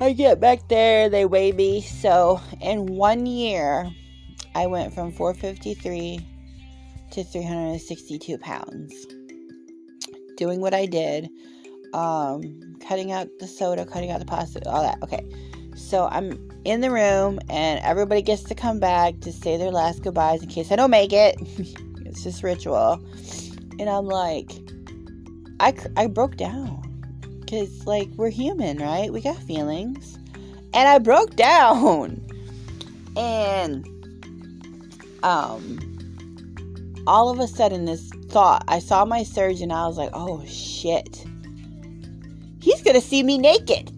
I 0.00 0.14
get 0.14 0.40
back 0.40 0.66
there, 0.68 1.10
they 1.10 1.26
weigh 1.26 1.52
me. 1.52 1.82
So 1.82 2.40
in 2.62 2.86
one 2.86 3.26
year, 3.26 3.90
I 4.54 4.66
went 4.66 4.94
from 4.94 5.12
453 5.12 6.26
to 7.10 7.22
362 7.22 8.38
pounds. 8.38 8.94
Doing 10.38 10.62
what 10.62 10.72
I 10.72 10.86
did, 10.86 11.28
um, 11.92 12.76
cutting 12.80 13.12
out 13.12 13.28
the 13.40 13.46
soda, 13.46 13.84
cutting 13.84 14.10
out 14.10 14.20
the 14.20 14.26
pasta, 14.26 14.66
all 14.68 14.82
that. 14.82 15.02
Okay. 15.02 15.22
So 15.74 16.08
I'm 16.10 16.50
in 16.64 16.80
the 16.80 16.90
room, 16.90 17.40
and 17.50 17.80
everybody 17.84 18.22
gets 18.22 18.42
to 18.44 18.54
come 18.54 18.80
back 18.80 19.20
to 19.20 19.32
say 19.32 19.56
their 19.56 19.70
last 19.70 20.02
goodbyes 20.02 20.42
in 20.42 20.48
case 20.48 20.70
I 20.72 20.76
don't 20.76 20.90
make 20.90 21.12
it. 21.12 21.36
it's 22.06 22.22
just 22.22 22.42
ritual. 22.42 23.04
And 23.78 23.88
I'm 23.88 24.06
like, 24.06 24.52
I, 25.60 25.74
I 25.96 26.06
broke 26.06 26.36
down. 26.36 26.80
Because 27.40 27.86
like 27.86 28.08
we're 28.16 28.30
human 28.30 28.78
right? 28.78 29.12
We 29.12 29.20
got 29.20 29.36
feelings. 29.36 30.18
And 30.72 30.88
i 30.88 30.98
broke 30.98 31.36
down. 31.36 32.20
And 33.16 33.86
um 35.22 35.78
all 37.06 37.28
of 37.28 37.38
a 37.38 37.46
sudden 37.46 37.84
this 37.84 38.08
thought 38.30 38.64
i 38.66 38.78
saw 38.78 39.04
my 39.04 39.22
surgeon 39.22 39.70
i 39.70 39.86
was 39.86 39.96
like 39.96 40.10
oh 40.14 40.44
shit. 40.46 41.24
He's 42.60 42.82
gonna 42.82 43.00
see 43.00 43.22
me 43.22 43.38
naked 43.38 43.92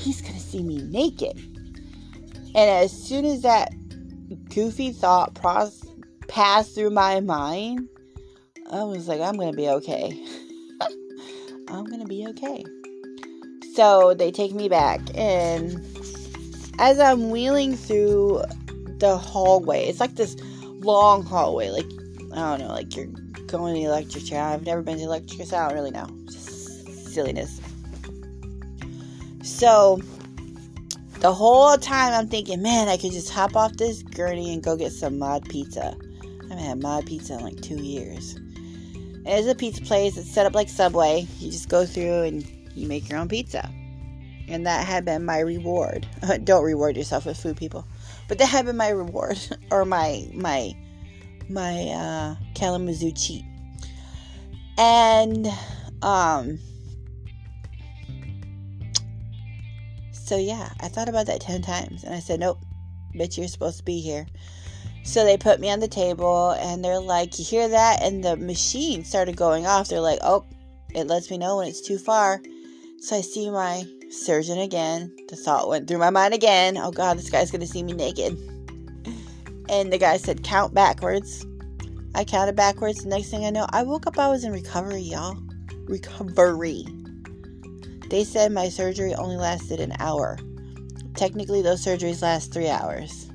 he's 0.00 0.20
gonna 0.20 0.38
see 0.38 0.62
me 0.62 0.82
naked 0.82 1.38
and 2.54 2.70
as 2.70 2.90
soon 2.90 3.24
as 3.24 3.42
that 3.42 3.72
goofy 4.48 4.92
thought 4.92 5.34
pros- 5.34 5.84
passed 6.28 6.74
through 6.74 6.90
my 6.90 7.20
mind 7.20 7.88
i 8.70 8.82
was 8.82 9.08
like 9.08 9.20
i'm 9.20 9.36
gonna 9.36 9.52
be 9.52 9.68
okay 9.68 10.12
I'm 11.72 11.84
gonna 11.84 12.06
be 12.06 12.26
okay. 12.28 12.64
So 13.74 14.14
they 14.14 14.30
take 14.32 14.52
me 14.52 14.68
back, 14.68 15.00
and 15.14 15.80
as 16.78 16.98
I'm 16.98 17.30
wheeling 17.30 17.76
through 17.76 18.42
the 18.98 19.16
hallway, 19.16 19.86
it's 19.86 20.00
like 20.00 20.16
this 20.16 20.36
long 20.62 21.22
hallway, 21.22 21.70
like 21.70 21.86
I 22.32 22.56
don't 22.56 22.60
know, 22.60 22.68
like 22.68 22.94
you're 22.96 23.06
going 23.46 23.74
to 23.74 23.80
the 23.80 23.84
electric 23.84 24.24
chair. 24.24 24.42
I've 24.42 24.66
never 24.66 24.82
been 24.82 24.98
to 24.98 25.04
electric 25.04 25.38
chair, 25.38 25.46
so 25.46 25.56
I 25.56 25.68
don't 25.68 25.74
really 25.74 25.90
know. 25.90 26.08
Just 26.26 27.12
silliness. 27.12 27.60
So 29.42 30.00
the 31.20 31.32
whole 31.32 31.76
time 31.76 32.14
I'm 32.14 32.28
thinking, 32.28 32.62
man, 32.62 32.88
I 32.88 32.96
could 32.96 33.12
just 33.12 33.30
hop 33.30 33.56
off 33.56 33.76
this 33.76 34.02
gurney 34.02 34.52
and 34.52 34.62
go 34.62 34.76
get 34.76 34.92
some 34.92 35.18
mod 35.18 35.48
pizza. 35.48 35.94
I 36.22 36.54
haven't 36.54 36.58
had 36.58 36.82
mod 36.82 37.06
pizza 37.06 37.34
in 37.34 37.40
like 37.40 37.60
two 37.60 37.76
years. 37.82 38.38
It's 39.26 39.46
a 39.46 39.54
pizza 39.54 39.82
place. 39.82 40.16
It's 40.16 40.30
set 40.30 40.46
up 40.46 40.54
like 40.54 40.68
Subway. 40.68 41.26
You 41.38 41.50
just 41.50 41.68
go 41.68 41.84
through 41.84 42.22
and 42.22 42.46
you 42.74 42.88
make 42.88 43.08
your 43.08 43.18
own 43.18 43.28
pizza. 43.28 43.68
And 44.48 44.66
that 44.66 44.86
had 44.86 45.04
been 45.04 45.24
my 45.24 45.40
reward. 45.40 46.06
Don't 46.44 46.64
reward 46.64 46.96
yourself 46.96 47.26
with 47.26 47.36
food, 47.36 47.56
people. 47.56 47.86
But 48.28 48.38
that 48.38 48.46
had 48.46 48.66
been 48.66 48.76
my 48.76 48.88
reward 48.88 49.38
or 49.70 49.84
my 49.84 50.28
my 50.34 50.74
my 51.48 51.88
uh, 51.88 52.34
Kalamazoo 52.54 53.12
cheat. 53.12 53.44
And 54.78 55.46
um 56.02 56.58
so 60.30 60.36
yeah, 60.36 60.70
I 60.78 60.86
thought 60.86 61.08
about 61.08 61.26
that 61.26 61.40
10 61.40 61.60
times 61.60 62.04
and 62.04 62.14
I 62.14 62.20
said, 62.20 62.38
"Nope. 62.38 62.60
Bitch, 63.16 63.36
you're 63.36 63.48
supposed 63.48 63.78
to 63.78 63.84
be 63.84 64.00
here." 64.00 64.28
So 65.02 65.24
they 65.24 65.36
put 65.36 65.58
me 65.58 65.68
on 65.72 65.80
the 65.80 65.88
table 65.88 66.52
and 66.52 66.84
they're 66.84 67.00
like, 67.00 67.36
You 67.36 67.44
hear 67.44 67.66
that? 67.66 68.00
And 68.00 68.22
the 68.22 68.36
machine 68.36 69.02
started 69.02 69.34
going 69.34 69.66
off. 69.66 69.88
They're 69.88 69.98
like, 69.98 70.20
Oh, 70.22 70.46
it 70.94 71.08
lets 71.08 71.32
me 71.32 71.38
know 71.38 71.56
when 71.56 71.66
it's 71.66 71.80
too 71.80 71.98
far. 71.98 72.40
So 73.00 73.16
I 73.16 73.22
see 73.22 73.50
my 73.50 73.84
surgeon 74.12 74.58
again. 74.58 75.12
The 75.28 75.34
thought 75.34 75.68
went 75.68 75.88
through 75.88 75.98
my 75.98 76.10
mind 76.10 76.32
again. 76.32 76.76
Oh 76.76 76.92
God, 76.92 77.18
this 77.18 77.28
guy's 77.28 77.50
gonna 77.50 77.66
see 77.66 77.82
me 77.82 77.92
naked. 77.92 78.38
And 79.68 79.92
the 79.92 79.98
guy 79.98 80.16
said, 80.16 80.44
Count 80.44 80.74
backwards. 80.74 81.44
I 82.14 82.22
counted 82.22 82.54
backwards. 82.54 83.02
The 83.02 83.08
next 83.08 83.30
thing 83.30 83.44
I 83.44 83.50
know, 83.50 83.66
I 83.70 83.82
woke 83.82 84.06
up, 84.06 84.16
I 84.16 84.28
was 84.28 84.44
in 84.44 84.52
recovery, 84.52 85.02
y'all. 85.02 85.36
Recovery. 85.88 86.84
They 88.10 88.24
said 88.24 88.50
my 88.50 88.68
surgery 88.68 89.14
only 89.14 89.36
lasted 89.36 89.78
an 89.78 89.92
hour. 90.00 90.36
Technically, 91.14 91.62
those 91.62 91.84
surgeries 91.84 92.22
last 92.22 92.52
three 92.52 92.68
hours. 92.68 93.30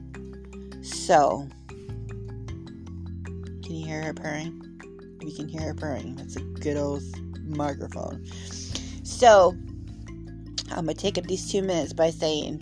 So, 0.81 1.47
can 3.63 3.71
you 3.71 3.85
hear 3.87 4.03
her 4.03 4.13
purring? 4.13 4.61
You 5.21 5.33
can 5.33 5.47
hear 5.47 5.61
her 5.61 5.73
purring, 5.73 6.17
that's 6.17 6.35
a 6.35 6.41
good 6.41 6.75
old 6.75 7.03
microphone. 7.47 8.25
So, 9.03 9.55
I'm 10.71 10.85
gonna 10.85 10.93
take 10.93 11.17
up 11.17 11.25
these 11.25 11.49
two 11.49 11.61
minutes 11.61 11.93
by 11.93 12.09
saying 12.09 12.61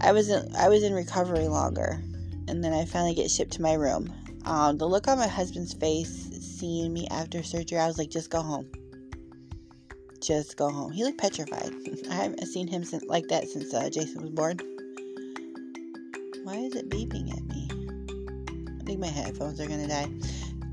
I 0.00 0.10
was 0.10 0.28
in, 0.28 0.54
I 0.56 0.68
was 0.68 0.82
in 0.82 0.92
recovery 0.92 1.46
longer, 1.46 2.02
and 2.48 2.62
then 2.62 2.72
I 2.72 2.86
finally 2.86 3.14
get 3.14 3.30
shipped 3.30 3.52
to 3.52 3.62
my 3.62 3.74
room. 3.74 4.12
Um, 4.46 4.78
the 4.78 4.88
look 4.88 5.06
on 5.06 5.18
my 5.18 5.28
husband's 5.28 5.74
face 5.74 6.28
seeing 6.40 6.92
me 6.92 7.06
after 7.12 7.44
surgery, 7.44 7.78
I 7.78 7.86
was 7.86 7.98
like, 7.98 8.10
just 8.10 8.30
go 8.30 8.42
home. 8.42 8.68
Just 10.24 10.56
go 10.56 10.70
home. 10.70 10.90
He 10.90 11.04
looked 11.04 11.18
petrified. 11.18 11.70
I 12.10 12.14
haven't 12.14 12.46
seen 12.46 12.66
him 12.66 12.82
since, 12.82 13.04
like 13.04 13.28
that 13.28 13.46
since 13.46 13.74
uh, 13.74 13.90
Jason 13.90 14.22
was 14.22 14.30
born. 14.30 14.58
Why 16.44 16.56
is 16.56 16.74
it 16.74 16.88
beeping 16.88 17.30
at 17.30 17.44
me? 17.44 17.68
I 18.80 18.84
think 18.84 19.00
my 19.00 19.06
headphones 19.06 19.60
are 19.60 19.66
gonna 19.66 19.86
die. 19.86 20.08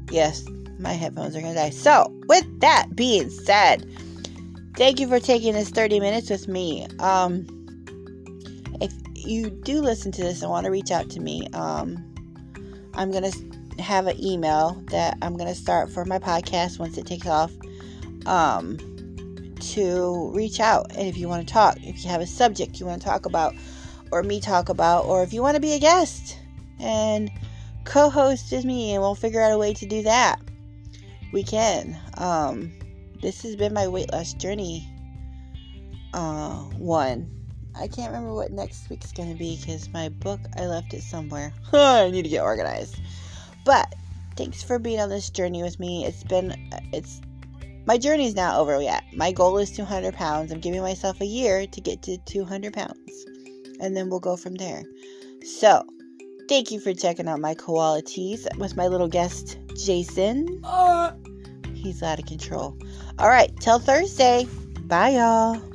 Yes, 0.10 0.46
my 0.80 0.94
headphones 0.94 1.36
are 1.36 1.42
gonna 1.42 1.54
die. 1.54 1.70
So, 1.70 2.14
with 2.28 2.46
that 2.62 2.96
being 2.96 3.30
said, 3.30 3.86
thank 4.78 5.02
you 5.02 5.08
for 5.10 5.20
taking 5.20 5.54
this 5.54 5.70
30 5.70 6.00
minutes 6.00 6.30
with 6.30 6.48
me. 6.48 6.88
Um, 7.00 7.46
if 8.80 8.94
you 9.16 9.50
do 9.50 9.82
listen 9.82 10.14
to 10.14 10.24
this 10.24 10.42
and 10.42 10.50
want 10.50 10.64
to 10.66 10.72
reach 10.72 10.92
out 10.92 11.10
to 11.10 11.20
me, 11.20 11.48
um, 11.54 11.98
I'm 12.94 13.12
gonna 13.12 13.32
have 13.80 14.08
an 14.08 14.24
email 14.24 14.82
that 14.92 15.18
I'm 15.22 15.36
gonna 15.36 15.56
start 15.56 15.92
for 15.92 16.06
my 16.06 16.20
podcast 16.20 16.80
once 16.80 16.98
it 16.98 17.06
takes 17.06 17.28
off. 17.28 17.52
Um, 18.26 18.78
to 19.62 20.32
reach 20.34 20.60
out, 20.60 20.92
and 20.92 21.08
if 21.08 21.18
you 21.18 21.28
want 21.28 21.48
to 21.48 21.54
talk, 21.54 21.78
if 21.78 22.04
you 22.04 22.10
have 22.10 22.22
a 22.22 22.28
subject 22.28 22.80
you 22.80 22.86
want 22.86 23.02
to 23.02 23.08
talk 23.08 23.26
about 23.26 23.56
or 24.12 24.24
me 24.24 24.40
talk 24.40 24.70
about, 24.70 25.06
or 25.06 25.24
if 25.24 25.34
you 25.34 25.42
want 25.42 25.56
to 25.56 25.62
be 25.62 25.74
a 25.74 25.80
guest 25.80 26.38
and 26.80 27.32
co 27.86 28.10
host 28.10 28.52
with 28.52 28.66
me, 28.66 28.94
and 28.94 29.02
we'll 29.02 29.16
figure 29.16 29.42
out 29.42 29.52
a 29.52 29.58
way 29.58 29.74
to 29.74 29.86
do 29.86 30.04
that. 30.04 30.40
We 31.32 31.44
can. 31.44 31.98
Um, 32.18 32.72
this 33.22 33.42
has 33.44 33.56
been 33.56 33.74
my 33.74 33.88
weight 33.88 34.12
loss 34.12 34.34
journey. 34.34 34.88
Uh, 36.14 36.58
one. 36.78 37.30
I 37.74 37.88
can't 37.88 38.12
remember 38.12 38.34
what 38.34 38.52
next 38.52 38.90
week's 38.90 39.14
gonna 39.14 39.36
be 39.36 39.58
because 39.58 39.88
my 39.90 40.10
book 40.10 40.42
I 40.58 40.66
left 40.66 40.94
it 40.94 41.04
somewhere. 41.04 41.54
I 41.74 42.12
need 42.12 42.24
to 42.24 42.30
get 42.30 42.44
organized. 42.44 43.00
But 43.64 43.96
thanks 44.36 44.62
for 44.62 44.78
being 44.78 45.00
on 45.00 45.10
this 45.10 45.30
journey 45.30 45.64
with 45.64 45.80
me. 45.80 46.06
It's 46.06 46.24
been 46.24 46.54
it's 46.92 47.22
my 47.86 47.98
journey 47.98 48.28
is 48.28 48.36
not 48.36 48.58
over 48.58 48.82
yet. 48.82 49.04
My 49.14 49.32
goal 49.32 49.58
is 49.58 49.72
200 49.72 50.14
pounds. 50.14 50.52
I'm 50.52 50.60
giving 50.60 50.82
myself 50.82 51.20
a 51.22 51.26
year 51.26 51.66
to 51.68 51.82
get 51.82 52.02
to 52.04 52.18
200 52.18 52.74
pounds, 52.74 53.26
and 53.80 53.96
then 53.96 54.10
we'll 54.10 54.20
go 54.20 54.36
from 54.36 54.56
there. 54.56 54.84
So, 55.44 55.84
thank 56.48 56.72
you 56.72 56.80
for 56.80 56.94
checking 56.94 57.28
out 57.28 57.40
my 57.40 57.54
koala 57.56 58.02
teas 58.02 58.48
with 58.58 58.76
my 58.76 58.88
little 58.88 59.08
guest 59.08 59.58
Jason. 59.76 60.62
Uh. 60.64 61.14
He's 61.74 62.04
out 62.04 62.20
of 62.20 62.26
control. 62.26 62.78
All 63.18 63.30
right, 63.30 63.52
till 63.60 63.80
Thursday. 63.80 64.48
Bye, 64.86 65.12
y'all. 65.12 65.71